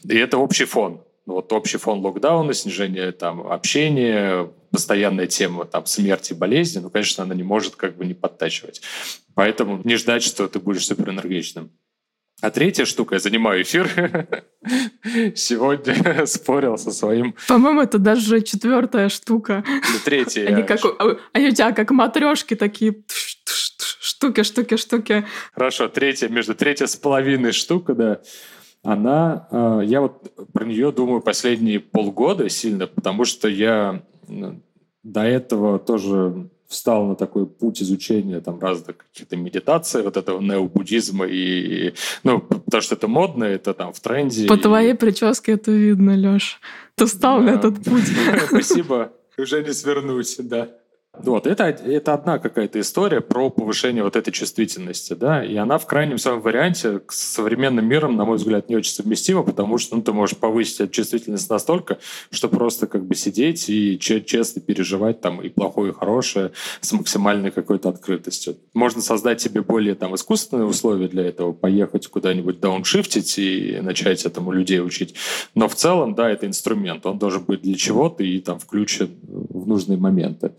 И 0.04 0.16
это 0.16 0.36
общий 0.36 0.66
фон. 0.66 1.02
Ну 1.24 1.34
вот 1.34 1.52
общий 1.52 1.78
фон 1.78 2.00
локдауна, 2.00 2.52
снижение 2.52 3.12
там 3.12 3.46
общения, 3.50 4.50
постоянная 4.70 5.26
тема 5.26 5.64
там 5.64 5.86
смерти, 5.86 6.34
болезни, 6.34 6.80
ну, 6.80 6.90
конечно, 6.90 7.24
она 7.24 7.34
не 7.34 7.42
может 7.42 7.74
как 7.74 7.96
бы 7.96 8.04
не 8.04 8.14
подтачивать. 8.14 8.82
Поэтому 9.34 9.80
не 9.84 9.96
ждать, 9.96 10.22
что 10.22 10.48
ты 10.48 10.58
будешь 10.58 10.86
суперэнергичным. 10.86 11.70
А 12.40 12.50
третья 12.50 12.84
штука, 12.84 13.16
я 13.16 13.18
занимаю 13.18 13.62
эфир. 13.62 13.90
Сегодня 15.34 16.24
спорил 16.26 16.78
со 16.78 16.92
своим... 16.92 17.34
По-моему, 17.48 17.80
это 17.80 17.98
даже 17.98 18.42
четвертая 18.42 19.08
штука. 19.08 19.64
Да, 19.66 19.98
третья. 20.04 20.46
Они, 20.46 20.62
как, 20.62 20.80
они 21.32 21.48
у 21.48 21.50
тебя 21.50 21.72
как 21.72 21.90
матрешки 21.90 22.54
такие 22.54 23.02
штуки, 24.00 24.44
штуки, 24.44 24.76
штуки. 24.76 25.26
Хорошо, 25.52 25.88
третья, 25.88 26.28
между 26.28 26.54
третья 26.54 26.86
с 26.86 26.94
половиной 26.94 27.52
штука, 27.52 27.94
да. 27.94 28.20
Она, 28.84 29.48
а, 29.50 29.80
я 29.80 30.00
вот 30.00 30.52
про 30.52 30.64
нее 30.64 30.92
думаю 30.92 31.20
последние 31.20 31.80
полгода 31.80 32.48
сильно, 32.48 32.86
потому 32.86 33.24
что 33.24 33.48
я 33.48 34.02
до 35.02 35.22
этого 35.22 35.80
тоже 35.80 36.48
встал 36.68 37.06
на 37.06 37.14
такой 37.14 37.46
путь 37.46 37.82
изучения 37.82 38.40
там 38.40 38.60
разных 38.60 38.98
каких-то 38.98 39.36
медитаций, 39.36 40.02
вот 40.02 40.16
этого 40.16 40.40
необуддизма, 40.40 41.26
и, 41.26 41.94
ну, 42.24 42.40
потому 42.40 42.82
что 42.82 42.94
это 42.94 43.08
модно, 43.08 43.44
это 43.44 43.72
там 43.74 43.92
в 43.92 44.00
тренде. 44.00 44.46
По 44.46 44.54
и... 44.54 44.60
твоей 44.60 44.94
прическе 44.94 45.52
это 45.52 45.72
видно, 45.72 46.14
Лёш. 46.14 46.60
Ты 46.94 47.06
встал 47.06 47.38
да. 47.38 47.44
на 47.44 47.50
этот 47.56 47.82
путь. 47.82 48.04
Спасибо. 48.48 49.12
Уже 49.38 49.64
не 49.64 49.72
свернусь, 49.72 50.36
да. 50.38 50.68
Вот, 51.22 51.46
это, 51.46 51.64
это 51.64 52.14
одна 52.14 52.38
какая-то 52.38 52.80
история 52.80 53.20
про 53.20 53.50
повышение 53.50 54.02
вот 54.02 54.16
этой 54.16 54.30
чувствительности, 54.30 55.14
да, 55.14 55.44
и 55.44 55.56
она 55.56 55.78
в 55.78 55.86
крайнем 55.86 56.18
своем 56.18 56.40
варианте 56.40 57.00
с 57.08 57.16
современным 57.16 57.86
миром, 57.86 58.16
на 58.16 58.24
мой 58.24 58.36
взгляд, 58.36 58.68
не 58.68 58.76
очень 58.76 58.92
совместима, 58.92 59.42
потому 59.42 59.78
что 59.78 59.96
ну, 59.96 60.02
ты 60.02 60.12
можешь 60.12 60.36
повысить 60.36 60.80
эту 60.80 60.92
чувствительность 60.92 61.50
настолько, 61.50 61.98
что 62.30 62.48
просто 62.48 62.86
как 62.86 63.04
бы 63.04 63.14
сидеть 63.14 63.68
и 63.68 63.98
честно 63.98 64.60
переживать 64.60 65.20
там 65.20 65.42
и 65.42 65.48
плохое, 65.48 65.92
и 65.92 65.94
хорошее 65.94 66.52
с 66.80 66.92
максимальной 66.92 67.50
какой-то 67.50 67.88
открытостью. 67.88 68.56
Можно 68.74 69.02
создать 69.02 69.40
себе 69.40 69.62
более 69.62 69.94
там 69.94 70.14
искусственные 70.14 70.66
условия 70.66 71.08
для 71.08 71.26
этого, 71.26 71.52
поехать 71.52 72.06
куда-нибудь 72.06 72.60
дауншифтить 72.60 73.38
и 73.38 73.80
начать 73.82 74.24
этому 74.24 74.52
людей 74.52 74.80
учить, 74.80 75.14
но 75.54 75.68
в 75.68 75.74
целом, 75.74 76.14
да, 76.14 76.30
это 76.30 76.46
инструмент, 76.46 77.06
он 77.06 77.18
должен 77.18 77.42
быть 77.44 77.62
для 77.62 77.74
чего-то 77.74 78.22
и 78.22 78.38
там 78.40 78.58
включен 78.58 79.10
в 79.22 79.66
нужные 79.66 79.98
моменты. 79.98 80.52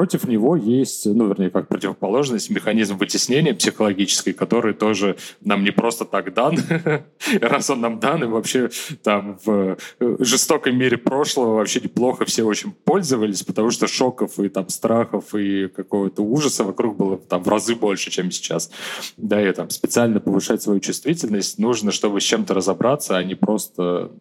Против 0.00 0.24
него 0.24 0.56
есть, 0.56 1.04
ну, 1.04 1.28
вернее, 1.28 1.50
как 1.50 1.68
противоположность, 1.68 2.48
механизм 2.48 2.96
вытеснения 2.96 3.52
психологический, 3.52 4.32
который 4.32 4.72
тоже 4.72 5.18
нам 5.42 5.62
не 5.62 5.72
просто 5.72 6.06
так 6.06 6.32
дан. 6.32 6.56
Раз 7.42 7.68
он 7.68 7.82
нам 7.82 8.00
дан, 8.00 8.24
и 8.24 8.26
вообще 8.26 8.70
там 9.02 9.38
в 9.44 9.76
э, 10.00 10.16
жестоком 10.20 10.78
мире 10.78 10.96
прошлого 10.96 11.56
вообще 11.56 11.80
неплохо 11.80 12.24
все 12.24 12.44
очень 12.44 12.72
пользовались, 12.72 13.42
потому 13.42 13.70
что 13.70 13.88
шоков 13.88 14.40
и 14.40 14.48
там 14.48 14.70
страхов 14.70 15.34
и 15.34 15.68
какого-то 15.68 16.22
ужаса 16.22 16.64
вокруг 16.64 16.96
было 16.96 17.18
там 17.18 17.42
в 17.42 17.48
разы 17.48 17.74
больше, 17.74 18.10
чем 18.10 18.30
сейчас. 18.30 18.70
Да, 19.18 19.46
и 19.46 19.52
там 19.52 19.68
специально 19.68 20.18
повышать 20.18 20.62
свою 20.62 20.80
чувствительность 20.80 21.58
нужно, 21.58 21.92
чтобы 21.92 22.22
с 22.22 22.24
чем-то 22.24 22.54
разобраться, 22.54 23.18
а 23.18 23.22
не 23.22 23.34
просто 23.34 24.12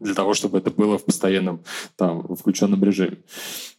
для 0.00 0.14
того, 0.14 0.34
чтобы 0.34 0.58
это 0.58 0.70
было 0.70 0.96
в 0.96 1.04
постоянном 1.04 1.60
там 1.96 2.34
включенном 2.36 2.82
режиме. 2.82 3.18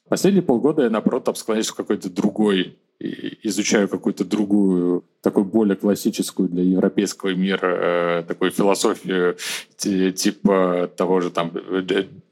Последние 0.09 0.43
полгода 0.43 0.83
я, 0.83 0.89
наоборот, 0.89 1.23
там 1.23 1.35
склоняюсь 1.35 1.69
в 1.69 1.75
какой-то 1.75 2.09
другой 2.09 2.77
изучаю 2.99 3.87
какую-то 3.87 4.25
другую, 4.25 5.05
такую 5.21 5.45
более 5.45 5.75
классическую 5.75 6.47
для 6.49 6.63
европейского 6.63 7.33
мира 7.35 8.21
э, 8.21 8.23
такую 8.27 8.51
философию 8.51 9.37
типа 9.77 10.89
того 10.95 11.21
же 11.21 11.29
там 11.29 11.51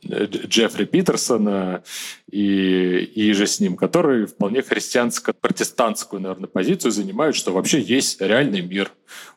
Джеффри 0.04 0.86
Питерсона 0.86 1.84
и, 2.32 3.12
и 3.16 3.34
же 3.34 3.48
с 3.48 3.60
ним, 3.60 3.76
которые 3.76 4.28
вполне 4.28 4.62
христианско-протестантскую, 4.62 6.20
наверное, 6.20 6.48
позицию 6.48 6.92
занимают, 6.92 7.36
что 7.36 7.54
вообще 7.54 7.82
есть 7.82 8.22
реальный 8.22 8.62
мир, 8.62 8.92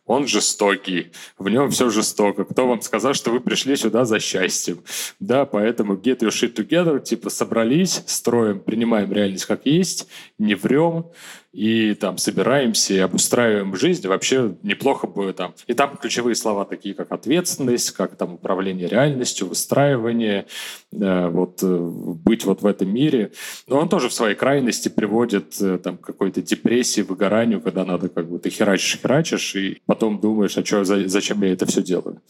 он 0.06 0.26
жестокий, 0.26 1.12
в 1.38 1.48
нем 1.48 1.70
все 1.70 1.88
жестоко. 1.88 2.44
Кто 2.44 2.66
вам 2.66 2.82
сказал, 2.82 3.14
что 3.14 3.30
вы 3.30 3.40
пришли 3.40 3.76
сюда 3.76 4.04
за 4.04 4.18
счастьем? 4.18 4.82
Да, 5.20 5.44
поэтому 5.44 5.94
get 5.94 6.18
your 6.18 6.30
shit 6.30 6.54
together, 6.54 7.00
типа 7.00 7.30
собрались, 7.30 8.02
строим, 8.06 8.60
принимаем 8.60 9.12
реальность 9.12 9.46
как 9.46 9.66
есть, 9.66 10.08
не 10.38 10.56
врем, 10.56 11.06
и 11.52 11.94
там 11.94 12.16
собираемся 12.18 12.94
и 12.94 12.98
обустраиваем 12.98 13.74
жизнь, 13.76 14.06
вообще 14.06 14.54
неплохо 14.62 15.06
бы 15.06 15.32
там. 15.32 15.54
И 15.66 15.74
там 15.74 15.96
ключевые 15.96 16.36
слова 16.36 16.64
такие, 16.64 16.94
как 16.94 17.10
ответственность, 17.10 17.90
как 17.90 18.16
там 18.16 18.34
управление 18.34 18.88
реальностью, 18.88 19.48
выстраивание, 19.48 20.46
э, 20.92 21.28
вот 21.28 21.62
э, 21.62 21.66
быть 21.66 22.44
вот 22.44 22.62
в 22.62 22.66
этом 22.66 22.92
мире. 22.92 23.32
Но 23.66 23.78
он 23.78 23.88
тоже 23.88 24.08
в 24.08 24.12
своей 24.14 24.36
крайности 24.36 24.88
приводит 24.88 25.60
э, 25.60 25.78
там 25.78 25.98
какой-то 25.98 26.40
депрессии, 26.40 27.00
выгоранию, 27.00 27.60
когда 27.60 27.84
надо 27.84 28.08
как 28.08 28.28
бы 28.28 28.38
ты 28.38 28.50
херачишь, 28.50 29.00
херачишь, 29.00 29.56
и 29.56 29.82
потом 29.86 30.20
думаешь, 30.20 30.56
а 30.56 30.64
что, 30.64 30.84
зачем 30.84 31.42
я 31.42 31.52
это 31.52 31.66
все 31.66 31.82
делаю 31.82 32.20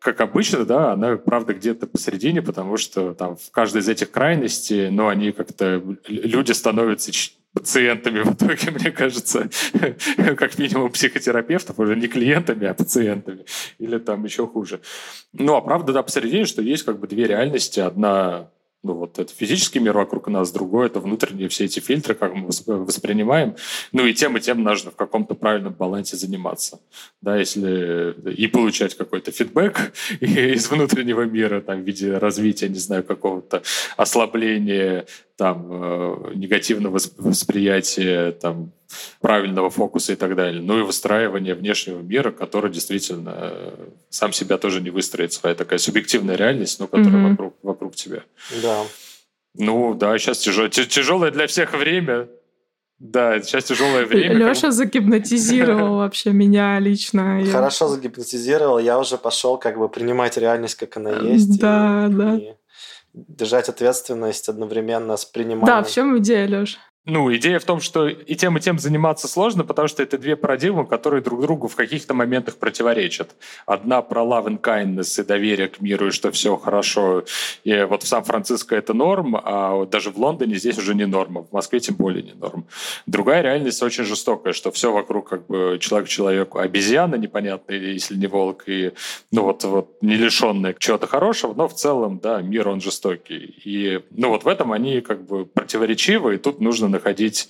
как 0.00 0.20
обычно, 0.20 0.64
да, 0.64 0.92
она, 0.92 1.16
правда, 1.16 1.54
где-то 1.54 1.86
посередине, 1.86 2.42
потому 2.42 2.76
что 2.76 3.14
там 3.14 3.36
в 3.36 3.50
каждой 3.50 3.80
из 3.82 3.88
этих 3.88 4.10
крайностей, 4.10 4.90
но 4.90 5.04
ну, 5.04 5.08
они 5.08 5.32
как-то, 5.32 5.82
люди 6.08 6.52
становятся 6.52 7.12
пациентами 7.56 8.20
в 8.20 8.34
итоге, 8.34 8.70
мне 8.78 8.90
кажется, 8.90 9.48
как 10.36 10.58
минимум 10.58 10.90
психотерапевтов, 10.90 11.78
уже 11.78 11.96
не 11.96 12.06
клиентами, 12.06 12.66
а 12.66 12.74
пациентами. 12.74 13.46
Или 13.78 13.98
там 13.98 14.24
еще 14.24 14.46
хуже. 14.46 14.80
Ну, 15.32 15.54
а 15.54 15.62
правда, 15.62 15.92
да, 15.92 16.02
посередине, 16.02 16.44
что 16.44 16.60
есть 16.60 16.84
как 16.84 16.98
бы 16.98 17.08
две 17.08 17.26
реальности. 17.26 17.80
Одна 17.80 18.50
Ну, 18.86 18.92
вот 18.92 19.18
это 19.18 19.32
физический 19.34 19.80
мир 19.80 19.96
вокруг 19.96 20.28
нас, 20.28 20.52
другой– 20.52 20.86
это 20.88 21.00
внутренние 21.00 21.48
все 21.48 21.64
эти 21.64 21.80
фильтры, 21.80 22.14
как 22.14 22.34
мы 22.34 22.46
воспринимаем. 22.66 23.56
Ну, 23.90 24.06
и 24.06 24.14
тем, 24.14 24.36
и 24.36 24.40
тем 24.40 24.62
нужно 24.62 24.92
в 24.92 24.94
каком-то 24.94 25.34
правильном 25.34 25.72
балансе 25.72 26.16
заниматься. 26.16 26.78
Да, 27.20 27.36
если 27.36 28.14
и 28.30 28.46
получать 28.46 28.96
какой-то 28.96 29.32
фидбэк 29.32 29.92
из 30.20 30.70
внутреннего 30.70 31.22
мира, 31.22 31.60
там, 31.60 31.82
в 31.82 31.84
виде 31.84 32.16
развития, 32.16 32.68
не 32.68 32.78
знаю, 32.78 33.02
какого-то 33.02 33.64
ослабления, 33.96 35.06
там, 35.36 35.66
э, 35.68 36.32
негативного 36.36 37.00
восприятия, 37.18 38.30
там, 38.30 38.70
правильного 39.20 39.70
фокуса 39.70 40.12
и 40.12 40.16
так 40.16 40.34
далее. 40.36 40.62
Ну 40.62 40.80
и 40.80 40.82
выстраивание 40.82 41.54
внешнего 41.54 42.00
мира, 42.00 42.30
который 42.30 42.70
действительно 42.70 43.34
э, 43.34 43.88
сам 44.10 44.32
себя 44.32 44.58
тоже 44.58 44.80
не 44.80 44.90
выстроит. 44.90 45.32
Своя 45.32 45.54
такая 45.54 45.78
субъективная 45.78 46.36
реальность, 46.36 46.80
но 46.80 46.86
которая 46.86 47.10
mm-hmm. 47.10 47.30
вокруг, 47.30 47.54
вокруг 47.62 47.94
тебя. 47.96 48.22
Да. 48.62 48.82
Ну 49.58 49.94
да, 49.94 50.18
сейчас 50.18 50.38
тяжелое, 50.38 50.70
тяжелое 50.70 51.30
для 51.30 51.46
всех 51.46 51.72
время. 51.72 52.28
Да, 52.98 53.40
сейчас 53.42 53.64
тяжелое 53.64 54.06
время. 54.06 54.34
Леша 54.34 54.70
загипнотизировал 54.70 55.96
вообще 55.98 56.32
меня 56.32 56.78
лично. 56.78 57.42
Хорошо 57.52 57.88
загипнотизировал. 57.88 58.78
Я 58.78 58.98
уже 58.98 59.18
пошел 59.18 59.58
как 59.58 59.78
бы 59.78 59.88
принимать 59.88 60.38
реальность, 60.38 60.76
как 60.76 60.96
она 60.96 61.10
есть. 61.10 61.60
Да, 61.60 62.08
да. 62.10 62.40
держать 63.12 63.68
ответственность 63.68 64.48
одновременно 64.48 65.16
с 65.16 65.26
приниманием. 65.26 65.66
Да, 65.66 65.82
в 65.82 65.90
чем 65.90 66.18
идея, 66.18 66.46
Леша? 66.46 66.78
Ну, 67.08 67.32
идея 67.36 67.60
в 67.60 67.64
том, 67.64 67.80
что 67.80 68.08
и 68.08 68.34
тем, 68.34 68.56
и 68.56 68.60
тем 68.60 68.80
заниматься 68.80 69.28
сложно, 69.28 69.62
потому 69.62 69.86
что 69.86 70.02
это 70.02 70.18
две 70.18 70.34
парадигмы, 70.34 70.84
которые 70.84 71.22
друг 71.22 71.40
другу 71.40 71.68
в 71.68 71.76
каких-то 71.76 72.14
моментах 72.14 72.56
противоречат. 72.56 73.36
Одна 73.64 74.02
про 74.02 74.22
love 74.22 74.46
and 74.46 74.60
kindness 74.60 75.20
и 75.20 75.24
доверие 75.24 75.68
к 75.68 75.80
миру, 75.80 76.08
и 76.08 76.10
что 76.10 76.32
все 76.32 76.56
хорошо. 76.56 77.22
И 77.62 77.86
вот 77.88 78.02
в 78.02 78.08
Сан-Франциско 78.08 78.74
это 78.74 78.92
норм, 78.92 79.36
а 79.36 79.86
даже 79.86 80.10
в 80.10 80.18
Лондоне 80.18 80.56
здесь 80.56 80.78
уже 80.78 80.96
не 80.96 81.06
норма. 81.06 81.44
В 81.44 81.52
Москве 81.52 81.78
тем 81.78 81.94
более 81.94 82.24
не 82.24 82.32
норм. 82.32 82.66
Другая 83.06 83.40
реальность 83.40 83.80
очень 83.84 84.02
жестокая, 84.02 84.52
что 84.52 84.72
все 84.72 84.90
вокруг 84.90 85.28
как 85.28 85.46
бы 85.46 85.78
человек 85.80 86.08
человеку 86.08 86.58
обезьяна 86.58 87.14
непонятная, 87.14 87.78
если 87.78 88.16
не 88.16 88.26
волк, 88.26 88.64
и 88.66 88.90
ну 89.30 89.44
вот, 89.44 89.62
вот 89.62 90.02
не 90.02 90.16
лишенная 90.16 90.74
чего-то 90.76 91.06
хорошего, 91.06 91.54
но 91.54 91.68
в 91.68 91.74
целом, 91.74 92.18
да, 92.20 92.42
мир 92.42 92.66
он 92.66 92.80
жестокий. 92.80 93.54
И 93.64 94.00
ну 94.10 94.30
вот 94.30 94.42
в 94.42 94.48
этом 94.48 94.72
они 94.72 95.02
как 95.02 95.24
бы 95.24 95.46
противоречивы, 95.46 96.34
и 96.34 96.38
тут 96.38 96.60
нужно 96.60 96.95
находить 96.96 97.48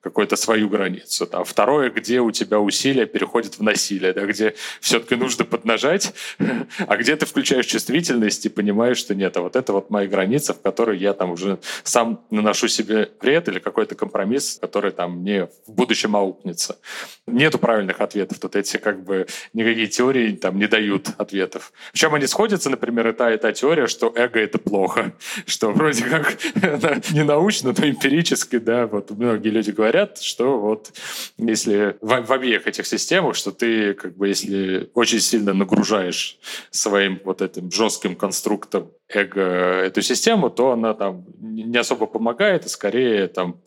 какую-то 0.00 0.36
свою 0.36 0.68
границу. 0.68 1.26
Там. 1.26 1.44
Второе, 1.44 1.90
где 1.90 2.20
у 2.20 2.30
тебя 2.30 2.60
усилия 2.60 3.06
переходят 3.06 3.58
в 3.58 3.62
насилие, 3.62 4.12
да, 4.12 4.24
где 4.26 4.54
все-таки 4.80 5.16
нужно 5.16 5.44
поднажать, 5.44 6.14
а 6.86 6.96
где 6.96 7.16
ты 7.16 7.26
включаешь 7.26 7.66
чувствительность 7.66 8.46
и 8.46 8.48
понимаешь, 8.48 8.98
что 8.98 9.14
нет, 9.14 9.36
а 9.36 9.42
вот 9.42 9.56
это 9.56 9.72
вот 9.72 9.90
моя 9.90 10.08
граница, 10.08 10.54
в 10.54 10.62
которой 10.62 10.98
я 10.98 11.12
там 11.14 11.32
уже 11.32 11.58
сам 11.82 12.24
наношу 12.30 12.68
себе 12.68 13.10
вред 13.20 13.48
или 13.48 13.58
какой-то 13.58 13.94
компромисс, 13.94 14.58
который 14.60 14.92
там 14.92 15.18
мне 15.18 15.48
в 15.66 15.72
будущем 15.72 16.16
аукнется. 16.16 16.78
Нету 17.26 17.58
правильных 17.58 18.00
ответов. 18.00 18.38
Тут 18.38 18.56
эти 18.56 18.76
как 18.76 19.04
бы 19.04 19.26
никакие 19.52 19.88
теории 19.88 20.32
там 20.32 20.58
не 20.58 20.68
дают 20.68 21.08
ответов. 21.18 21.72
В 21.92 21.98
чем 21.98 22.14
они 22.14 22.26
сходятся, 22.26 22.70
например, 22.70 23.08
это 23.08 23.18
та, 23.18 23.36
та 23.36 23.52
теория, 23.52 23.86
что 23.88 24.12
эго— 24.14 24.38
это 24.40 24.58
плохо, 24.58 25.12
что 25.46 25.72
вроде 25.72 26.04
как 26.04 26.36
не 27.12 27.24
научно, 27.24 27.74
но 27.76 27.86
эмпирически, 27.86 28.58
да, 28.58 28.86
вот 28.86 29.10
многие 29.10 29.48
люди 29.48 29.70
говорят, 29.70 29.87
говорят, 29.88 30.18
что 30.20 30.58
вот 30.58 30.92
если 31.38 31.96
в, 32.00 32.26
в 32.26 32.32
обеих 32.32 32.66
этих 32.66 32.86
системах, 32.86 33.34
что 33.36 33.52
ты 33.52 33.94
как 33.94 34.16
бы 34.16 34.28
если 34.28 34.90
очень 34.94 35.20
сильно 35.20 35.54
нагружаешь 35.54 36.38
своим 36.70 37.20
вот 37.24 37.42
этим 37.42 37.70
жестким 37.70 38.14
конструктом 38.14 38.90
эго 39.08 39.40
эту 39.40 40.02
систему, 40.02 40.50
то 40.50 40.72
она 40.72 40.94
там 40.94 41.24
не 41.40 41.78
особо 41.78 42.06
помогает, 42.06 42.66
и 42.66 42.68
скорее 42.68 43.28
там 43.28 43.60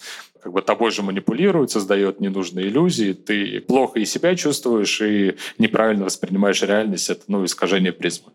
как 0.44 0.54
бы 0.54 0.62
тобой 0.62 0.92
же 0.92 1.04
манипулирует, 1.04 1.72
создает 1.72 2.20
ненужные 2.20 2.68
иллюзии, 2.68 3.14
ты 3.14 3.62
плохо 3.62 4.00
и 4.00 4.06
себя 4.06 4.36
чувствуешь, 4.36 5.02
и 5.02 5.38
неправильно 5.58 6.06
воспринимаешь 6.06 6.62
реальность, 6.62 7.10
это 7.10 7.24
ну, 7.28 7.46
искажение 7.46 7.94
призмы. 7.94 8.32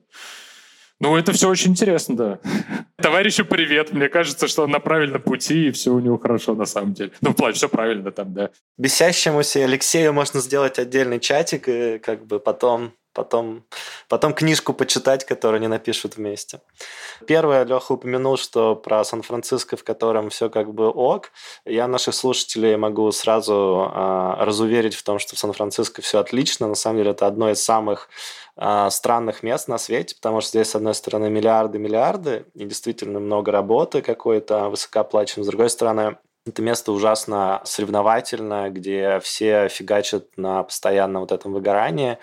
Ну, 0.99 1.17
это 1.17 1.33
все 1.33 1.49
очень 1.49 1.73
интересно, 1.73 2.17
да. 2.17 2.39
Товарищу 2.97 3.45
привет. 3.45 3.93
Мне 3.93 4.09
кажется, 4.09 4.49
что 4.49 4.63
он 4.63 4.71
на 4.71 4.81
правильном 4.81 5.21
пути, 5.21 5.69
и 5.69 5.71
все 5.71 5.93
у 5.93 6.01
него 6.01 6.19
хорошо 6.19 6.55
на 6.55 6.65
самом 6.65 6.95
деле. 6.95 7.13
Ну, 7.21 7.33
вплоть 7.33 7.57
все 7.57 7.69
правильно 7.69 8.11
там, 8.11 8.33
да. 8.33 8.51
Бесящемуся 8.79 9.65
Алексею 9.65 10.15
можно 10.15 10.41
сделать 10.41 10.79
отдельный 10.79 11.21
чатик, 11.21 11.69
и 11.69 11.99
как 11.99 12.27
бы 12.27 12.41
потом 12.41 12.93
потом, 13.17 13.65
потом 14.09 14.35
книжку 14.35 14.75
почитать, 14.75 15.25
которую 15.25 15.59
они 15.59 15.69
напишут 15.69 16.17
вместе. 16.17 16.61
Первое, 17.27 17.65
Леха 17.65 17.93
упомянул, 17.93 18.37
что 18.37 18.77
про 18.77 19.03
Сан-Франциско, 19.05 19.77
в 19.77 19.85
котором 19.85 20.29
все 20.29 20.51
как 20.51 20.73
бы 20.75 20.91
ок. 20.91 21.33
Я 21.65 21.89
наших 21.89 22.15
слушателей 22.15 22.77
могу 22.77 23.11
сразу 23.13 23.91
а, 23.91 24.45
разуверить 24.45 24.95
в 24.95 25.03
том, 25.03 25.19
что 25.19 25.35
в 25.35 25.39
Сан-Франциско 25.39 26.03
все 26.03 26.19
отлично. 26.19 26.69
На 26.69 26.75
самом 26.75 26.99
деле 26.99 27.13
это 27.13 27.27
одно 27.27 27.51
из 27.51 27.65
самых 27.65 28.11
а, 28.55 28.91
странных 28.91 29.43
мест 29.43 29.67
на 29.67 29.79
свете, 29.79 30.15
потому 30.15 30.43
что 30.43 30.51
здесь, 30.51 30.71
с 30.71 30.75
одной 30.75 30.95
стороны, 30.95 31.31
миллиарды-миллиарды, 31.31 32.45
и 32.55 32.65
действительно 32.67 33.19
много 33.19 33.51
работы 33.51 34.03
какой-то 34.03 34.69
высокооплачиваемой. 34.69 35.45
С 35.45 35.49
другой 35.49 35.71
стороны, 35.71 36.19
это 36.47 36.63
место 36.63 36.93
ужасно 36.93 37.61
соревновательное, 37.65 38.71
где 38.71 39.19
все 39.19 39.69
фигачат 39.69 40.29
на 40.37 40.63
постоянном 40.63 41.23
вот 41.23 41.33
этом 41.33 41.53
выгорании. 41.53 42.19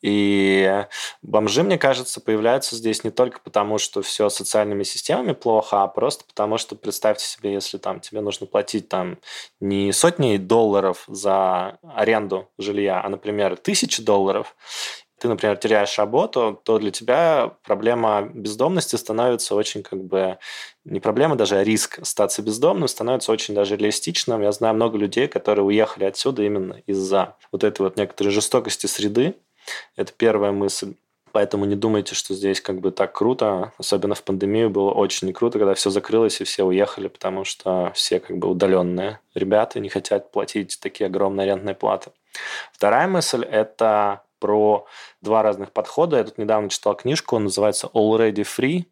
И 0.00 0.86
бомжи, 1.22 1.62
мне 1.62 1.76
кажется, 1.76 2.20
появляются 2.20 2.76
здесь 2.76 3.02
не 3.02 3.10
только 3.10 3.40
потому, 3.40 3.78
что 3.78 4.02
все 4.02 4.28
социальными 4.28 4.84
системами 4.84 5.32
плохо, 5.32 5.82
а 5.82 5.88
просто 5.88 6.24
потому, 6.24 6.56
что 6.58 6.76
представьте 6.76 7.24
себе, 7.24 7.52
если 7.52 7.78
там 7.78 8.00
тебе 8.00 8.20
нужно 8.20 8.46
платить 8.46 8.88
там 8.88 9.18
не 9.60 9.92
сотни 9.92 10.36
долларов 10.36 11.04
за 11.08 11.78
аренду 11.82 12.48
жилья, 12.58 13.00
а, 13.02 13.08
например, 13.08 13.56
тысячи 13.56 14.02
долларов, 14.02 14.54
ты, 15.18 15.26
например, 15.26 15.56
теряешь 15.56 15.98
работу, 15.98 16.60
то 16.64 16.78
для 16.78 16.92
тебя 16.92 17.56
проблема 17.64 18.22
бездомности 18.32 18.94
становится 18.94 19.54
очень 19.56 19.82
как 19.82 20.04
бы 20.04 20.38
не 20.84 21.00
проблема 21.00 21.34
даже, 21.34 21.56
а 21.56 21.64
риск 21.64 21.98
остаться 21.98 22.40
бездомным 22.40 22.86
становится 22.86 23.32
очень 23.32 23.54
даже 23.54 23.76
реалистичным. 23.76 24.42
Я 24.42 24.52
знаю 24.52 24.76
много 24.76 24.96
людей, 24.96 25.26
которые 25.26 25.64
уехали 25.64 26.04
отсюда 26.04 26.44
именно 26.44 26.74
из-за 26.86 27.36
вот 27.50 27.64
этой 27.64 27.82
вот 27.82 27.96
некоторой 27.96 28.32
жестокости 28.32 28.86
среды, 28.86 29.34
это 29.96 30.12
первая 30.16 30.52
мысль. 30.52 30.94
Поэтому 31.32 31.66
не 31.66 31.76
думайте, 31.76 32.14
что 32.14 32.34
здесь 32.34 32.60
как 32.60 32.80
бы 32.80 32.90
так 32.90 33.12
круто. 33.12 33.72
Особенно 33.78 34.14
в 34.14 34.22
пандемию 34.22 34.70
было 34.70 34.90
очень 34.90 35.32
круто, 35.32 35.58
когда 35.58 35.74
все 35.74 35.90
закрылось 35.90 36.40
и 36.40 36.44
все 36.44 36.64
уехали, 36.64 37.08
потому 37.08 37.44
что 37.44 37.92
все 37.94 38.18
как 38.18 38.38
бы 38.38 38.48
удаленные 38.48 39.20
ребята 39.34 39.78
не 39.80 39.88
хотят 39.88 40.32
платить 40.32 40.78
такие 40.80 41.06
огромные 41.06 41.44
арендные 41.44 41.74
платы. 41.74 42.10
Вторая 42.72 43.06
мысль– 43.08 43.44
это 43.50 44.22
про 44.38 44.86
два 45.20 45.42
разных 45.42 45.72
подхода. 45.72 46.16
Я 46.16 46.24
тут 46.24 46.38
недавно 46.38 46.70
читал 46.70 46.94
книжку, 46.94 47.36
он 47.36 47.44
называется 47.44 47.88
Already 47.88 48.44
Free. 48.44 48.84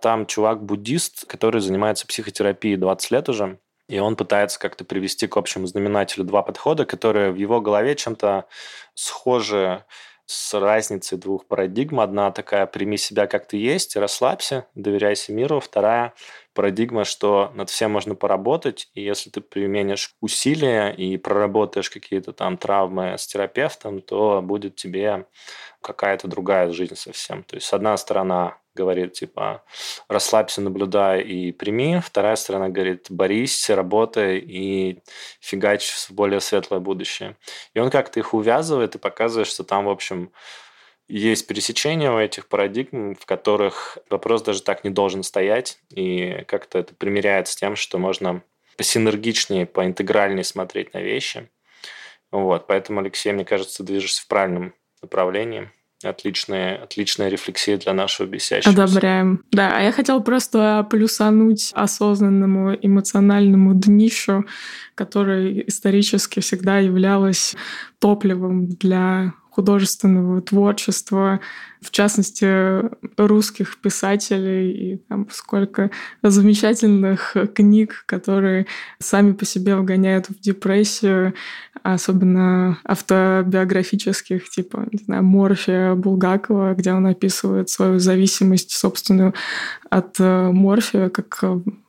Там 0.00 0.26
чувак-буддист, 0.26 1.26
который 1.26 1.60
занимается 1.60 2.06
психотерапией 2.06 2.76
20 2.76 3.10
лет 3.10 3.28
уже. 3.28 3.58
И 3.88 3.98
он 4.00 4.16
пытается 4.16 4.58
как-то 4.58 4.84
привести 4.84 5.28
к 5.28 5.36
общему 5.36 5.66
знаменателю 5.66 6.24
два 6.24 6.42
подхода, 6.42 6.84
которые 6.84 7.30
в 7.30 7.36
его 7.36 7.60
голове 7.60 7.94
чем-то 7.94 8.46
схожи 8.94 9.84
с 10.26 10.58
разницей 10.58 11.18
двух 11.18 11.46
парадигм. 11.46 12.00
Одна 12.00 12.30
такая 12.30 12.66
«прими 12.66 12.96
себя 12.98 13.26
как 13.26 13.46
ты 13.46 13.56
есть, 13.56 13.96
расслабься, 13.96 14.66
доверяйся 14.74 15.32
миру». 15.32 15.60
Вторая 15.60 16.14
парадигма, 16.54 17.04
что 17.04 17.52
над 17.54 17.70
всем 17.70 17.92
можно 17.92 18.14
поработать, 18.14 18.90
и 18.94 19.02
если 19.02 19.30
ты 19.30 19.40
применишь 19.40 20.14
усилия 20.20 20.90
и 20.90 21.16
проработаешь 21.16 21.90
какие-то 21.90 22.32
там 22.32 22.56
травмы 22.58 23.14
с 23.18 23.26
терапевтом, 23.26 24.00
то 24.02 24.42
будет 24.42 24.76
тебе 24.76 25.26
какая-то 25.82 26.28
другая 26.28 26.70
жизнь 26.72 26.96
совсем. 26.96 27.44
То 27.44 27.56
есть, 27.56 27.72
одна 27.72 27.96
сторона 27.96 28.58
говорит, 28.76 29.14
типа, 29.14 29.64
расслабься, 30.08 30.60
наблюдай 30.60 31.22
и 31.22 31.52
прими. 31.52 32.00
Вторая 32.04 32.36
сторона 32.36 32.68
говорит, 32.68 33.06
борись, 33.10 33.68
работай 33.70 34.38
и 34.38 35.02
фигач 35.40 35.90
в 35.90 36.12
более 36.12 36.40
светлое 36.40 36.80
будущее. 36.80 37.36
И 37.74 37.80
он 37.80 37.90
как-то 37.90 38.20
их 38.20 38.34
увязывает 38.34 38.94
и 38.94 38.98
показывает, 38.98 39.48
что 39.48 39.64
там, 39.64 39.86
в 39.86 39.90
общем, 39.90 40.30
есть 41.08 41.46
пересечения 41.46 42.10
у 42.10 42.18
этих 42.18 42.48
парадигм, 42.48 43.14
в 43.14 43.26
которых 43.26 43.98
вопрос 44.10 44.42
даже 44.42 44.62
так 44.62 44.84
не 44.84 44.90
должен 44.90 45.22
стоять, 45.22 45.78
и 45.90 46.44
как-то 46.48 46.78
это 46.78 46.94
примеряет 46.94 47.48
с 47.48 47.56
тем, 47.56 47.76
что 47.76 47.98
можно 47.98 48.42
посинергичнее, 48.76 49.66
поинтегральнее 49.66 50.44
смотреть 50.44 50.94
на 50.94 50.98
вещи. 50.98 51.48
Вот, 52.30 52.66
поэтому, 52.66 53.00
Алексей, 53.00 53.32
мне 53.32 53.44
кажется, 53.44 53.84
движешься 53.84 54.22
в 54.22 54.26
правильном 54.26 54.74
направлении. 55.00 55.70
Отличная, 56.04 56.82
отличная 56.82 57.28
рефлексия 57.28 57.78
для 57.78 57.94
нашего 57.94 58.26
бесящего. 58.26 58.72
Одобряем. 58.72 59.42
Да, 59.50 59.78
а 59.78 59.80
я 59.80 59.92
хотела 59.92 60.20
просто 60.20 60.86
плюсануть 60.90 61.70
осознанному 61.74 62.74
эмоциональному 62.74 63.74
днишу, 63.74 64.44
который 64.94 65.64
исторически 65.66 66.40
всегда 66.40 66.78
являлась 66.80 67.54
топливом 67.98 68.66
для 68.68 69.32
художественного 69.56 70.42
творчества, 70.42 71.40
в 71.80 71.90
частности, 71.90 72.82
русских 73.16 73.78
писателей, 73.78 74.70
и 74.70 74.96
там 75.08 75.26
сколько 75.30 75.90
замечательных 76.22 77.34
книг, 77.54 78.04
которые 78.04 78.66
сами 78.98 79.32
по 79.32 79.46
себе 79.46 79.76
вгоняют 79.76 80.28
в 80.28 80.38
депрессию, 80.38 81.32
особенно 81.82 82.78
автобиографических, 82.84 84.46
типа, 84.50 84.86
не 84.92 84.98
знаю, 85.02 85.22
Морфия 85.22 85.94
Булгакова, 85.94 86.74
где 86.74 86.92
он 86.92 87.06
описывает 87.06 87.70
свою 87.70 87.98
зависимость 87.98 88.72
собственную 88.72 89.32
от 89.88 90.20
э, 90.20 90.50
морфия 90.50 91.08
как 91.08 91.42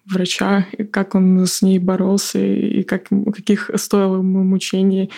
врача, 0.05 0.67
и 0.71 0.83
как 0.83 1.15
он 1.15 1.45
с 1.45 1.61
ней 1.61 1.79
боролся, 1.79 2.39
и 2.39 2.83
как, 2.83 3.07
каких 3.35 3.71
стоило 3.75 4.17
ему 4.17 4.43
мучений. 4.43 5.11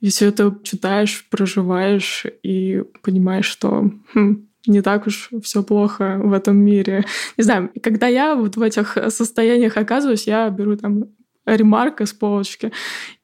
И 0.00 0.08
все 0.08 0.26
это 0.26 0.56
читаешь, 0.62 1.26
проживаешь 1.30 2.26
и 2.42 2.82
понимаешь, 3.02 3.46
что 3.46 3.90
хм, 4.12 4.48
не 4.66 4.82
так 4.82 5.06
уж 5.06 5.30
все 5.42 5.62
плохо 5.62 6.20
в 6.22 6.32
этом 6.32 6.56
мире. 6.56 7.04
Не 7.36 7.44
знаю, 7.44 7.70
когда 7.82 8.06
я 8.06 8.34
вот 8.34 8.56
в 8.56 8.62
этих 8.62 8.98
состояниях 9.08 9.76
оказываюсь, 9.76 10.26
я 10.26 10.48
беру 10.50 10.76
там 10.76 11.04
ремарка 11.46 12.06
с 12.06 12.12
полочки, 12.12 12.72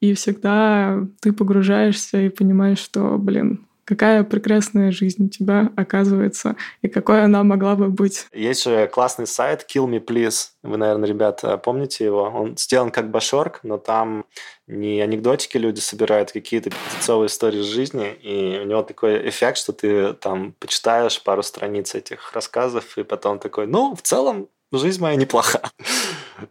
и 0.01 0.15
всегда 0.15 1.07
ты 1.21 1.33
погружаешься 1.33 2.21
и 2.21 2.29
понимаешь, 2.29 2.79
что, 2.79 3.17
блин, 3.19 3.67
какая 3.91 4.23
прекрасная 4.23 4.93
жизнь 4.93 5.25
у 5.25 5.29
тебя 5.29 5.73
оказывается, 5.75 6.55
и 6.81 6.87
какой 6.87 7.25
она 7.25 7.43
могла 7.43 7.75
бы 7.75 7.89
быть. 7.89 8.29
Есть 8.33 8.63
же 8.63 8.87
классный 8.87 9.27
сайт 9.27 9.67
Kill 9.69 9.89
Me 9.89 9.99
Please. 9.99 10.51
Вы, 10.63 10.77
наверное, 10.77 11.09
ребята, 11.09 11.59
помните 11.59 12.05
его? 12.05 12.23
Он 12.23 12.57
сделан 12.57 12.93
как 12.93 13.11
башорк, 13.11 13.59
но 13.65 13.79
там 13.79 14.27
не 14.69 15.01
анекдотики 15.01 15.57
люди 15.57 15.81
собирают, 15.81 16.31
какие-то 16.31 16.71
пятицовые 16.71 17.27
истории 17.27 17.63
жизни, 17.63 18.13
и 18.13 18.61
у 18.61 18.65
него 18.65 18.85
такой 18.85 19.29
эффект, 19.29 19.59
что 19.59 19.73
ты 19.73 20.13
там 20.13 20.55
почитаешь 20.61 21.21
пару 21.21 21.43
страниц 21.43 21.97
этих 21.97 22.33
рассказов, 22.33 22.97
и 22.97 23.03
потом 23.03 23.41
такой, 23.41 23.67
ну, 23.67 23.97
в 23.97 24.03
целом, 24.03 24.47
жизнь 24.71 25.03
моя 25.03 25.17
неплоха. 25.17 25.63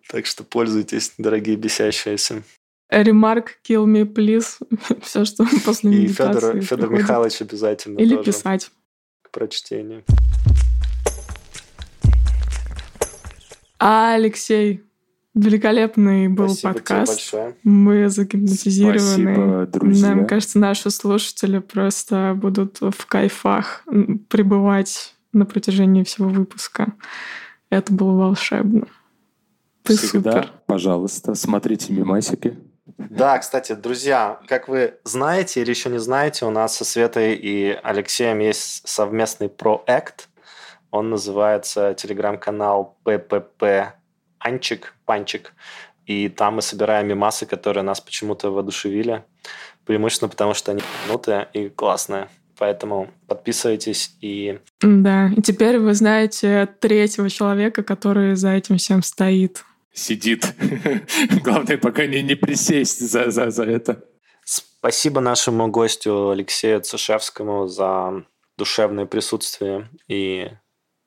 Так 0.07 0.27
что 0.27 0.43
пользуйтесь, 0.43 1.13
дорогие 1.17 1.55
бесящиеся. 1.55 2.43
Ремарк 2.89 3.59
kill 3.67 3.85
me, 3.85 4.03
please. 4.03 4.59
Все, 5.01 5.25
что 5.25 5.45
после 5.65 6.05
И 6.05 6.07
Федор, 6.07 6.59
Федор 6.61 6.89
Михайлович 6.89 7.41
обязательно 7.41 7.99
Или 7.99 8.15
тоже 8.15 8.31
писать. 8.31 8.71
К 9.21 9.31
прочтению. 9.31 10.03
А, 13.77 14.15
Алексей, 14.15 14.83
великолепный 15.35 16.27
был 16.27 16.49
Спасибо 16.49 16.73
подкаст. 16.73 17.33
Мы 17.63 18.09
загипнотизированы. 18.09 18.99
Спасибо, 18.99 19.69
друзья. 19.71 20.07
Нам 20.07 20.27
кажется, 20.27 20.59
наши 20.59 20.89
слушатели 20.89 21.59
просто 21.59 22.35
будут 22.35 22.79
в 22.81 23.05
кайфах 23.05 23.83
пребывать 24.29 25.15
на 25.31 25.45
протяжении 25.45 26.03
всего 26.03 26.27
выпуска. 26.27 26.93
Это 27.69 27.93
было 27.93 28.13
волшебно. 28.13 28.87
Ты 29.83 29.95
Всегда, 29.95 30.31
супер. 30.31 30.51
пожалуйста, 30.65 31.35
смотрите 31.35 31.93
мимасики. 31.93 32.57
Да, 32.99 33.39
кстати, 33.39 33.73
друзья, 33.73 34.39
как 34.47 34.67
вы 34.67 34.95
знаете 35.05 35.61
или 35.61 35.69
еще 35.69 35.89
не 35.89 35.99
знаете, 35.99 36.45
у 36.45 36.49
нас 36.49 36.75
со 36.75 36.83
Светой 36.83 37.33
и 37.33 37.79
Алексеем 37.81 38.39
есть 38.39 38.85
совместный 38.87 39.47
проект. 39.47 40.27
Он 40.91 41.09
называется 41.09 41.93
телеграм-канал 41.93 42.97
ППП 43.03 43.93
Анчик, 44.39 44.95
Панчик. 45.05 45.53
И 46.05 46.27
там 46.27 46.55
мы 46.55 46.61
собираем 46.61 47.07
мимасы, 47.07 47.45
которые 47.45 47.83
нас 47.83 48.01
почему-то 48.01 48.51
воодушевили. 48.51 49.23
Преимущественно 49.85 50.29
потому, 50.29 50.53
что 50.53 50.71
они 50.71 50.81
минутые 51.05 51.47
и 51.53 51.69
классные. 51.69 52.27
Поэтому 52.57 53.09
подписывайтесь 53.27 54.13
и... 54.19 54.59
Да, 54.81 55.29
и 55.29 55.41
теперь 55.41 55.79
вы 55.79 55.93
знаете 55.93 56.67
третьего 56.81 57.29
человека, 57.29 57.83
который 57.83 58.35
за 58.35 58.49
этим 58.49 58.77
всем 58.77 59.01
стоит 59.03 59.63
сидит. 59.93 60.45
Главное, 61.43 61.77
пока 61.77 62.05
не, 62.05 62.21
не 62.21 62.35
присесть 62.35 62.99
за, 62.99 63.31
за, 63.31 63.49
за 63.49 63.63
это. 63.63 64.03
Спасибо 64.45 65.21
нашему 65.21 65.67
гостю 65.67 66.29
Алексею 66.29 66.81
Цушевскому 66.81 67.67
за 67.67 68.25
душевное 68.57 69.05
присутствие. 69.05 69.89
И 70.07 70.49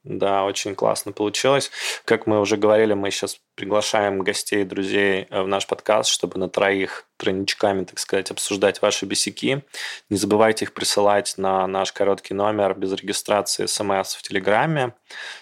да, 0.05 0.45
очень 0.45 0.75
классно 0.75 1.13
получилось. 1.13 1.71
Как 2.05 2.27
мы 2.27 2.41
уже 2.41 2.57
говорили, 2.57 2.93
мы 2.93 3.13
сейчас 3.13 3.39
приглашаем 3.55 4.21
гостей 4.21 4.63
и 4.63 4.65
друзей 4.65 5.29
в 5.31 5.47
наш 5.47 5.69
подкаст, 5.69 6.11
чтобы 6.11 6.41
на 6.41 6.49
троих 6.49 7.07
тройничками, 7.19 7.85
так 7.85 8.01
сказать, 8.01 8.33
обсуждать 8.33 8.83
ваши 8.83 9.07
бесяки. 9.07 9.63
Не 10.11 10.17
забывайте 10.17 10.65
их 10.65 10.75
присылать 10.75 11.35
на 11.37 11.69
наш 11.69 11.93
короткий 11.93 12.35
номер 12.35 12.75
без 12.75 12.93
регистрации 12.93 13.67
смс 13.67 14.17
в 14.17 14.23
Телеграме. 14.23 14.95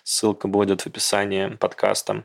Ссылка 0.04 0.46
будет 0.46 0.82
в 0.82 0.86
описании 0.86 1.56
подкаста. 1.56 2.24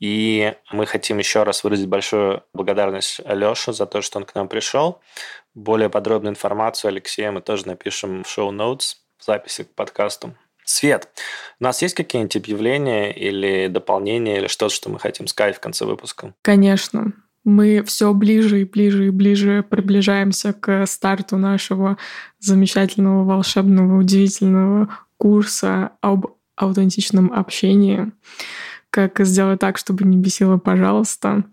И 0.00 0.54
мы 0.70 0.86
хотим 0.86 1.18
еще 1.18 1.42
раз 1.42 1.64
выразить 1.64 1.88
большую 1.88 2.44
благодарность 2.54 3.20
Алёше 3.24 3.72
за 3.72 3.86
то, 3.86 4.00
что 4.00 4.18
он 4.18 4.24
к 4.24 4.34
нам 4.34 4.48
пришел. 4.48 5.00
Более 5.54 5.90
подробную 5.90 6.32
информацию 6.32 6.90
Алексея 6.90 7.32
мы 7.32 7.40
тоже 7.40 7.66
напишем 7.66 8.22
в 8.22 8.28
шоу-ноутс, 8.28 8.96
в 9.18 9.24
записи 9.24 9.64
к 9.64 9.74
подкасту. 9.74 10.34
Свет, 10.64 11.08
у 11.60 11.64
нас 11.64 11.80
есть 11.82 11.94
какие-нибудь 11.94 12.36
объявления 12.36 13.10
или 13.10 13.68
дополнения, 13.68 14.36
или 14.38 14.48
что-то, 14.48 14.74
что 14.74 14.90
мы 14.90 14.98
хотим 14.98 15.26
сказать 15.26 15.56
в 15.56 15.60
конце 15.60 15.84
выпуска? 15.86 16.34
Конечно. 16.42 17.12
Мы 17.44 17.82
все 17.82 18.12
ближе 18.12 18.60
и 18.60 18.64
ближе 18.64 19.06
и 19.06 19.10
ближе 19.10 19.62
приближаемся 19.62 20.52
к 20.52 20.84
старту 20.86 21.38
нашего 21.38 21.96
замечательного, 22.38 23.24
волшебного, 23.24 23.98
удивительного 23.98 24.94
курса 25.16 25.92
об 26.02 26.26
аутентичном 26.56 27.32
общении 27.32 28.12
как 28.98 29.24
сделать 29.24 29.60
так, 29.60 29.78
чтобы 29.78 30.04
не 30.04 30.16
бесило, 30.16 30.58
пожалуйста. 30.58 31.44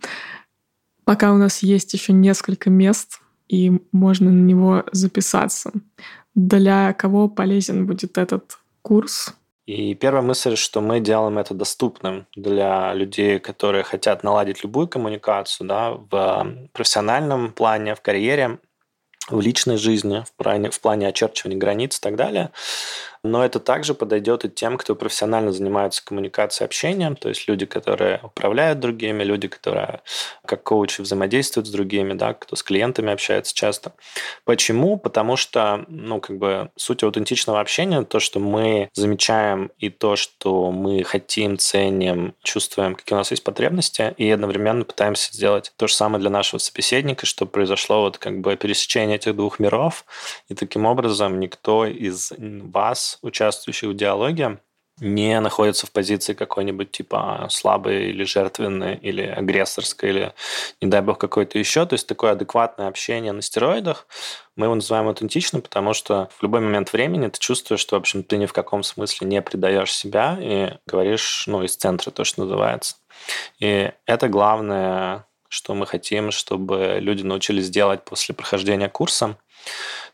Пока 1.04 1.32
у 1.32 1.38
нас 1.38 1.62
есть 1.62 1.94
еще 1.94 2.14
несколько 2.14 2.70
мест, 2.70 3.20
и 3.48 3.80
можно 3.92 4.32
на 4.32 4.42
него 4.42 4.84
записаться. 4.92 5.72
Для 6.34 6.94
кого 6.94 7.30
полезен 7.30 7.86
будет 7.86 8.18
этот 8.18 8.58
курс? 8.82 9.36
И 9.66 9.96
первая 9.96 10.22
мысль, 10.22 10.56
что 10.56 10.82
мы 10.82 11.00
делаем 11.00 11.38
это 11.38 11.54
доступным 11.54 12.28
для 12.36 12.94
людей, 12.94 13.40
которые 13.40 13.84
хотят 13.84 14.24
наладить 14.24 14.64
любую 14.64 14.88
коммуникацию 14.88 15.68
да, 15.68 15.92
в 15.92 16.68
профессиональном 16.72 17.52
плане, 17.52 17.96
в 17.96 18.02
карьере, 18.02 18.60
в 19.28 19.42
личной 19.42 19.78
жизни, 19.78 20.24
в 20.28 20.34
плане, 20.34 20.70
в 20.70 20.80
плане 20.80 21.08
очерчивания 21.08 21.58
границ 21.58 21.98
и 21.98 22.02
так 22.02 22.16
далее. 22.16 22.52
Но 23.26 23.44
это 23.44 23.60
также 23.60 23.96
подойдет 23.96 24.46
и 24.46 24.50
тем, 24.50 24.78
кто 24.78 24.96
профессионально 24.96 25.52
занимается 25.52 26.06
коммуникацией, 26.06 26.66
общением, 26.66 27.16
то 27.16 27.30
есть 27.30 27.48
люди, 27.48 27.66
которые 27.66 28.20
управляют 28.22 28.80
другими, 28.80 29.24
люди, 29.24 29.48
которые 29.48 30.02
как 30.46 30.62
коучи 30.62 31.02
взаимодействуют 31.02 31.68
с 31.68 31.72
другими, 31.72 32.14
да, 32.14 32.36
кто 32.36 32.56
с 32.56 32.62
клиентами 32.62 33.12
общается 33.12 33.56
часто. 33.56 33.94
Почему? 34.44 34.98
Потому 34.98 35.38
что, 35.38 35.86
ну, 35.88 36.20
как 36.20 36.38
бы 36.38 36.70
суть 36.76 37.02
аутентичного 37.02 37.60
общения, 37.60 38.04
то, 38.04 38.20
что 38.20 38.40
мы 38.40 38.90
замечаем 38.94 39.72
и 39.80 39.90
то, 39.90 40.16
что 40.16 40.72
мы 40.72 41.04
хотим, 41.04 41.58
ценим, 41.58 42.36
чувствуем, 42.44 42.94
какие 42.94 43.16
у 43.16 43.18
нас 43.18 43.32
есть 43.32 43.44
потребности, 43.44 44.14
и 44.18 44.30
одновременно 44.30 44.86
пытаемся 44.86 45.34
сделать 45.34 45.74
то 45.78 45.88
же 45.88 45.96
самое 45.96 46.22
для 46.22 46.30
нашего 46.30 46.60
собеседника, 46.60 47.26
чтобы 47.26 47.50
произошло 47.50 48.02
вот 48.02 48.20
как 48.20 48.42
бы 48.42 48.56
пересечение 48.56 49.16
этих 49.16 49.36
двух 49.36 49.58
миров, 49.58 50.06
и 50.48 50.54
таким 50.54 50.86
образом 50.86 51.40
никто 51.40 51.88
из 51.88 52.32
вас 52.38 53.15
участвующих 53.22 53.90
в 53.90 53.96
диалоге 53.96 54.60
не 55.00 55.40
находится 55.42 55.88
в 55.88 55.92
позиции 55.92 56.34
какой-нибудь 56.34 56.92
типа 56.92 57.48
слабой 57.50 58.10
или 58.10 58.24
жертвенной, 58.24 58.96
или 58.96 59.24
агрессорской, 59.24 60.10
или, 60.10 60.34
не 60.80 60.88
дай 60.88 61.02
бог, 61.02 61.18
какой-то 61.18 61.60
еще. 61.60 61.86
То 61.86 61.94
есть 61.96 62.08
такое 62.08 62.32
адекватное 62.32 62.88
общение 62.88 63.34
на 63.34 63.42
стероидах. 63.42 64.08
Мы 64.56 64.68
его 64.68 64.76
называем 64.76 65.08
аутентичным, 65.08 65.62
потому 65.62 65.94
что 65.94 66.30
в 66.38 66.44
любой 66.44 66.62
момент 66.62 66.94
времени 66.94 67.28
ты 67.28 67.38
чувствуешь, 67.40 67.82
что, 67.82 67.98
в 67.98 68.00
общем, 68.00 68.24
ты 68.24 68.38
ни 68.38 68.46
в 68.46 68.54
каком 68.54 68.84
смысле 68.84 69.28
не 69.28 69.42
предаешь 69.42 69.94
себя 69.94 70.38
и 70.40 70.78
говоришь, 70.88 71.44
ну, 71.48 71.64
из 71.64 71.76
центра, 71.76 72.12
то, 72.12 72.24
что 72.24 72.44
называется. 72.44 72.96
И 73.60 73.92
это 74.06 74.30
главное, 74.30 75.28
что 75.50 75.74
мы 75.74 75.86
хотим, 75.88 76.32
чтобы 76.32 77.00
люди 77.02 77.24
научились 77.24 77.70
делать 77.70 78.04
после 78.06 78.34
прохождения 78.34 78.88
курса. 78.88 79.38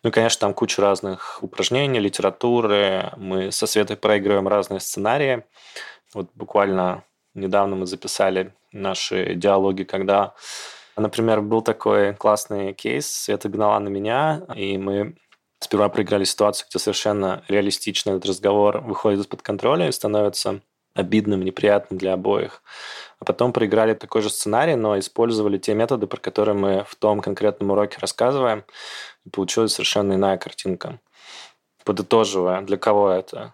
Ну 0.03 0.09
и, 0.09 0.13
конечно, 0.13 0.39
там 0.39 0.53
куча 0.53 0.81
разных 0.81 1.39
упражнений, 1.41 1.99
литературы. 1.99 3.11
Мы 3.17 3.51
со 3.51 3.67
Светой 3.67 3.97
проигрываем 3.97 4.47
разные 4.47 4.79
сценарии. 4.79 5.43
Вот 6.13 6.29
буквально 6.33 7.03
недавно 7.33 7.75
мы 7.75 7.85
записали 7.85 8.53
наши 8.71 9.35
диалоги, 9.35 9.83
когда, 9.83 10.33
например, 10.97 11.41
был 11.41 11.61
такой 11.61 12.13
классный 12.13 12.73
кейс, 12.73 13.09
Света 13.09 13.49
гнала 13.49 13.79
на 13.79 13.89
меня, 13.89 14.43
и 14.55 14.77
мы 14.77 15.15
сперва 15.59 15.89
проиграли 15.89 16.23
ситуацию, 16.23 16.67
где 16.69 16.79
совершенно 16.79 17.43
реалистично 17.47 18.11
этот 18.11 18.25
разговор 18.25 18.79
выходит 18.79 19.21
из-под 19.21 19.41
контроля 19.41 19.87
и 19.87 19.91
становится 19.91 20.61
обидным, 20.93 21.43
неприятным 21.43 21.97
для 21.97 22.13
обоих. 22.13 22.61
А 23.19 23.25
потом 23.25 23.53
проиграли 23.53 23.93
такой 23.93 24.21
же 24.21 24.29
сценарий, 24.29 24.75
но 24.75 24.97
использовали 24.97 25.57
те 25.57 25.73
методы, 25.73 26.07
про 26.07 26.19
которые 26.19 26.55
мы 26.55 26.85
в 26.87 26.95
том 26.95 27.21
конкретном 27.21 27.71
уроке 27.71 27.97
рассказываем, 27.99 28.65
и 29.25 29.29
получилась 29.29 29.73
совершенно 29.73 30.13
иная 30.13 30.37
картинка. 30.37 30.99
Подытоживая, 31.85 32.61
для 32.61 32.77
кого 32.77 33.09
это? 33.11 33.53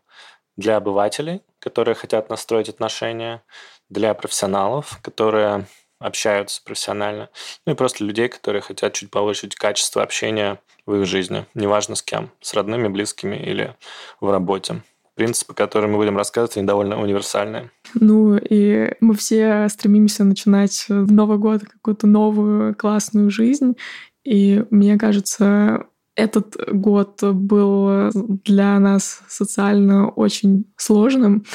Для 0.55 0.77
обывателей, 0.77 1.43
которые 1.59 1.95
хотят 1.95 2.29
настроить 2.29 2.69
отношения, 2.69 3.43
для 3.89 4.13
профессионалов, 4.13 4.99
которые 5.01 5.65
общаются 5.99 6.61
профессионально, 6.63 7.29
ну 7.65 7.73
и 7.73 7.75
просто 7.75 8.03
людей, 8.03 8.29
которые 8.29 8.61
хотят 8.61 8.93
чуть 8.93 9.09
повысить 9.09 9.55
качество 9.55 10.03
общения 10.03 10.59
в 10.85 10.95
их 10.95 11.05
жизни, 11.05 11.45
неважно 11.53 11.95
с 11.95 12.03
кем, 12.03 12.31
с 12.41 12.53
родными, 12.53 12.87
близкими 12.87 13.35
или 13.35 13.75
в 14.19 14.29
работе. 14.29 14.81
Принципы, 15.17 15.53
которые 15.53 15.91
мы 15.91 15.97
будем 15.97 16.15
рассказывать, 16.15 16.57
они 16.57 16.67
довольно 16.67 17.01
универсальные. 17.01 17.71
Ну 17.95 18.37
и 18.37 18.93
мы 19.01 19.15
все 19.15 19.67
стремимся 19.67 20.23
начинать 20.23 20.85
в 20.87 21.11
Новый 21.11 21.39
год 21.39 21.63
какую-то 21.63 22.05
новую 22.05 22.75
классную 22.75 23.31
жизнь. 23.31 23.75
И 24.23 24.63
мне 24.69 24.97
кажется, 24.97 25.87
этот 26.15 26.55
год 26.71 27.23
был 27.23 28.11
для 28.13 28.79
нас 28.79 29.21
социально 29.27 30.07
очень 30.09 30.65
сложным 30.77 31.45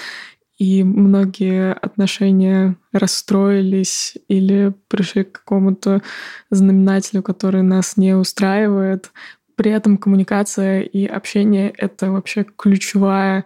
и 0.62 0.84
многие 0.84 1.72
отношения 1.72 2.76
расстроились 2.92 4.16
или 4.28 4.72
пришли 4.86 5.24
к 5.24 5.32
какому-то 5.32 6.02
знаменателю, 6.50 7.24
который 7.24 7.62
нас 7.62 7.96
не 7.96 8.14
устраивает. 8.14 9.10
При 9.56 9.70
этом 9.70 9.98
коммуникация 9.98 10.80
и 10.80 11.06
общение— 11.06 11.72
это 11.76 12.10
вообще 12.10 12.44
ключевая 12.44 13.44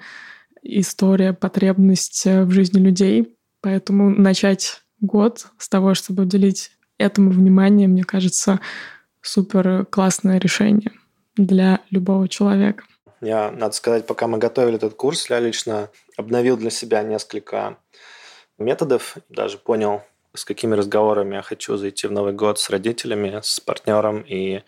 история, 0.62 1.32
потребность 1.32 2.24
в 2.24 2.50
жизни 2.50 2.80
людей. 2.80 3.36
Поэтому 3.60 4.10
начать 4.10 4.82
год 5.00 5.46
с 5.58 5.68
того, 5.68 5.94
чтобы 5.94 6.24
уделить 6.24 6.70
этому 6.98 7.30
внимание, 7.30 7.88
мне 7.88 8.04
кажется, 8.04 8.60
супер 9.20 9.84
классное 9.86 10.38
решение 10.38 10.92
для 11.36 11.80
любого 11.90 12.28
человека. 12.28 12.84
Я, 13.20 13.50
надо 13.50 13.74
сказать, 13.74 14.06
пока 14.06 14.26
мы 14.26 14.38
готовили 14.38 14.76
этот 14.76 14.94
курс, 14.94 15.28
я 15.30 15.40
лично 15.40 15.90
обновил 16.16 16.56
для 16.56 16.70
себя 16.70 17.02
несколько 17.02 17.78
методов, 18.58 19.16
даже 19.28 19.58
понял, 19.58 20.02
с 20.36 20.44
какими 20.44 20.74
разговорами 20.74 21.34
я 21.36 21.42
хочу 21.42 21.76
зайти 21.76 22.06
в 22.06 22.12
Новый 22.12 22.32
год 22.32 22.58
с 22.58 22.70
родителями, 22.70 23.40
с 23.42 23.60
партнером 23.60 24.24
и 24.26 24.62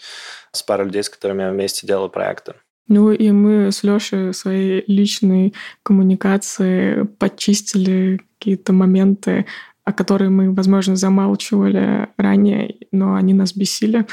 с 0.52 0.62
парой 0.62 0.86
людей, 0.86 1.02
с 1.02 1.08
которыми 1.08 1.42
я 1.42 1.50
вместе 1.50 1.86
делаю 1.86 2.08
проекты. 2.08 2.54
Ну 2.88 3.12
и 3.12 3.30
мы 3.30 3.70
с 3.70 3.82
Лешей 3.82 4.32
своей 4.32 4.82
личной 4.86 5.52
коммуникации 5.82 7.02
подчистили 7.02 8.20
какие-то 8.38 8.72
моменты, 8.72 9.44
о 9.84 9.92
которых 9.92 10.30
мы, 10.30 10.52
возможно, 10.52 10.96
замалчивали 10.96 12.08
ранее, 12.16 12.76
но 12.90 13.14
они 13.14 13.34
нас 13.34 13.54
бесили. 13.54 14.06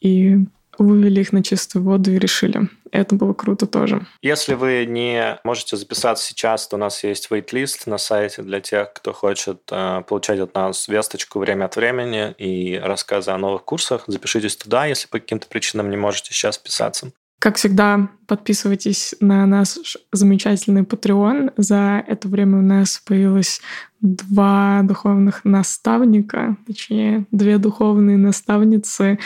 И 0.00 0.38
вывели 0.78 1.20
их 1.20 1.32
на 1.32 1.42
чистую 1.42 1.84
воду 1.84 2.12
и 2.12 2.18
решили. 2.18 2.68
Это 2.92 3.14
было 3.14 3.32
круто 3.32 3.66
тоже. 3.66 4.06
Если 4.22 4.54
вы 4.54 4.86
не 4.86 5.38
можете 5.44 5.76
записаться 5.76 6.24
сейчас, 6.24 6.68
то 6.68 6.76
у 6.76 6.78
нас 6.78 7.02
есть 7.04 7.28
wait-лист 7.30 7.86
на 7.86 7.98
сайте 7.98 8.42
для 8.42 8.60
тех, 8.60 8.92
кто 8.92 9.12
хочет 9.12 9.60
э, 9.70 10.02
получать 10.08 10.40
от 10.40 10.54
нас 10.54 10.88
весточку 10.88 11.38
время 11.38 11.66
от 11.66 11.76
времени 11.76 12.34
и 12.38 12.78
рассказы 12.78 13.30
о 13.30 13.38
новых 13.38 13.64
курсах. 13.64 14.04
Запишитесь 14.06 14.56
туда, 14.56 14.86
если 14.86 15.08
по 15.08 15.18
каким-то 15.18 15.46
причинам 15.48 15.90
не 15.90 15.96
можете 15.96 16.32
сейчас 16.32 16.56
вписаться. 16.56 17.12
Как 17.38 17.56
всегда, 17.56 18.08
подписывайтесь 18.26 19.14
на 19.20 19.44
наш 19.44 19.98
замечательный 20.10 20.82
Patreon. 20.82 21.52
За 21.58 22.02
это 22.06 22.28
время 22.28 22.58
у 22.58 22.62
нас 22.62 23.02
появилось 23.04 23.60
два 24.00 24.80
духовных 24.82 25.44
наставника, 25.44 26.56
точнее, 26.66 27.26
две 27.30 27.58
духовные 27.58 28.16
наставницы, 28.16 29.18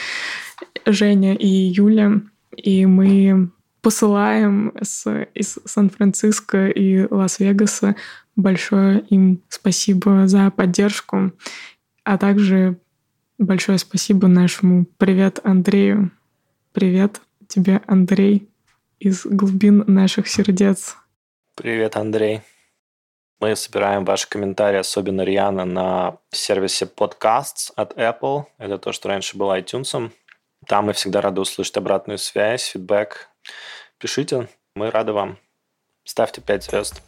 Женя 0.87 1.35
и 1.35 1.47
Юля. 1.47 2.21
И 2.57 2.87
мы 2.87 3.51
посылаем 3.83 4.73
с, 4.81 5.27
из 5.35 5.59
Сан-Франциско 5.65 6.69
и 6.69 7.07
Лас-Вегаса 7.11 7.97
большое 8.37 9.01
им 9.11 9.43
спасибо 9.49 10.27
за 10.27 10.51
поддержку, 10.51 11.33
а 12.05 12.19
также 12.19 12.79
большое 13.39 13.79
спасибо 13.79 14.29
нашему 14.29 14.87
привет 14.99 15.41
Андрею. 15.45 16.11
Привет 16.73 17.21
тебе, 17.49 17.83
Андрей, 17.87 18.49
из 18.99 19.25
глубин 19.25 19.85
наших 19.87 20.29
сердец. 20.29 20.97
Привет, 21.57 21.97
Андрей. 21.97 22.43
Мы 23.41 23.57
собираем 23.57 24.05
ваши 24.05 24.29
комментарии, 24.29 24.79
особенно 24.79 25.23
Риана, 25.23 25.65
на 25.65 26.19
сервисе 26.31 26.85
Podcasts 26.85 27.73
от 27.75 27.97
Apple. 27.97 28.45
Это 28.59 28.79
то, 28.79 28.93
что 28.93 29.09
раньше 29.09 29.37
было 29.37 29.59
iTunes. 29.59 30.11
Там 30.67 30.87
мы 30.87 30.93
всегда 30.93 31.21
рады 31.21 31.41
услышать 31.41 31.77
обратную 31.77 32.19
связь, 32.19 32.65
фидбэк. 32.65 33.29
Пишите, 33.99 34.49
мы 34.75 34.91
рады 34.91 35.13
вам. 35.13 35.39
Ставьте 36.05 36.41
5 36.41 36.65
звезд. 36.65 37.03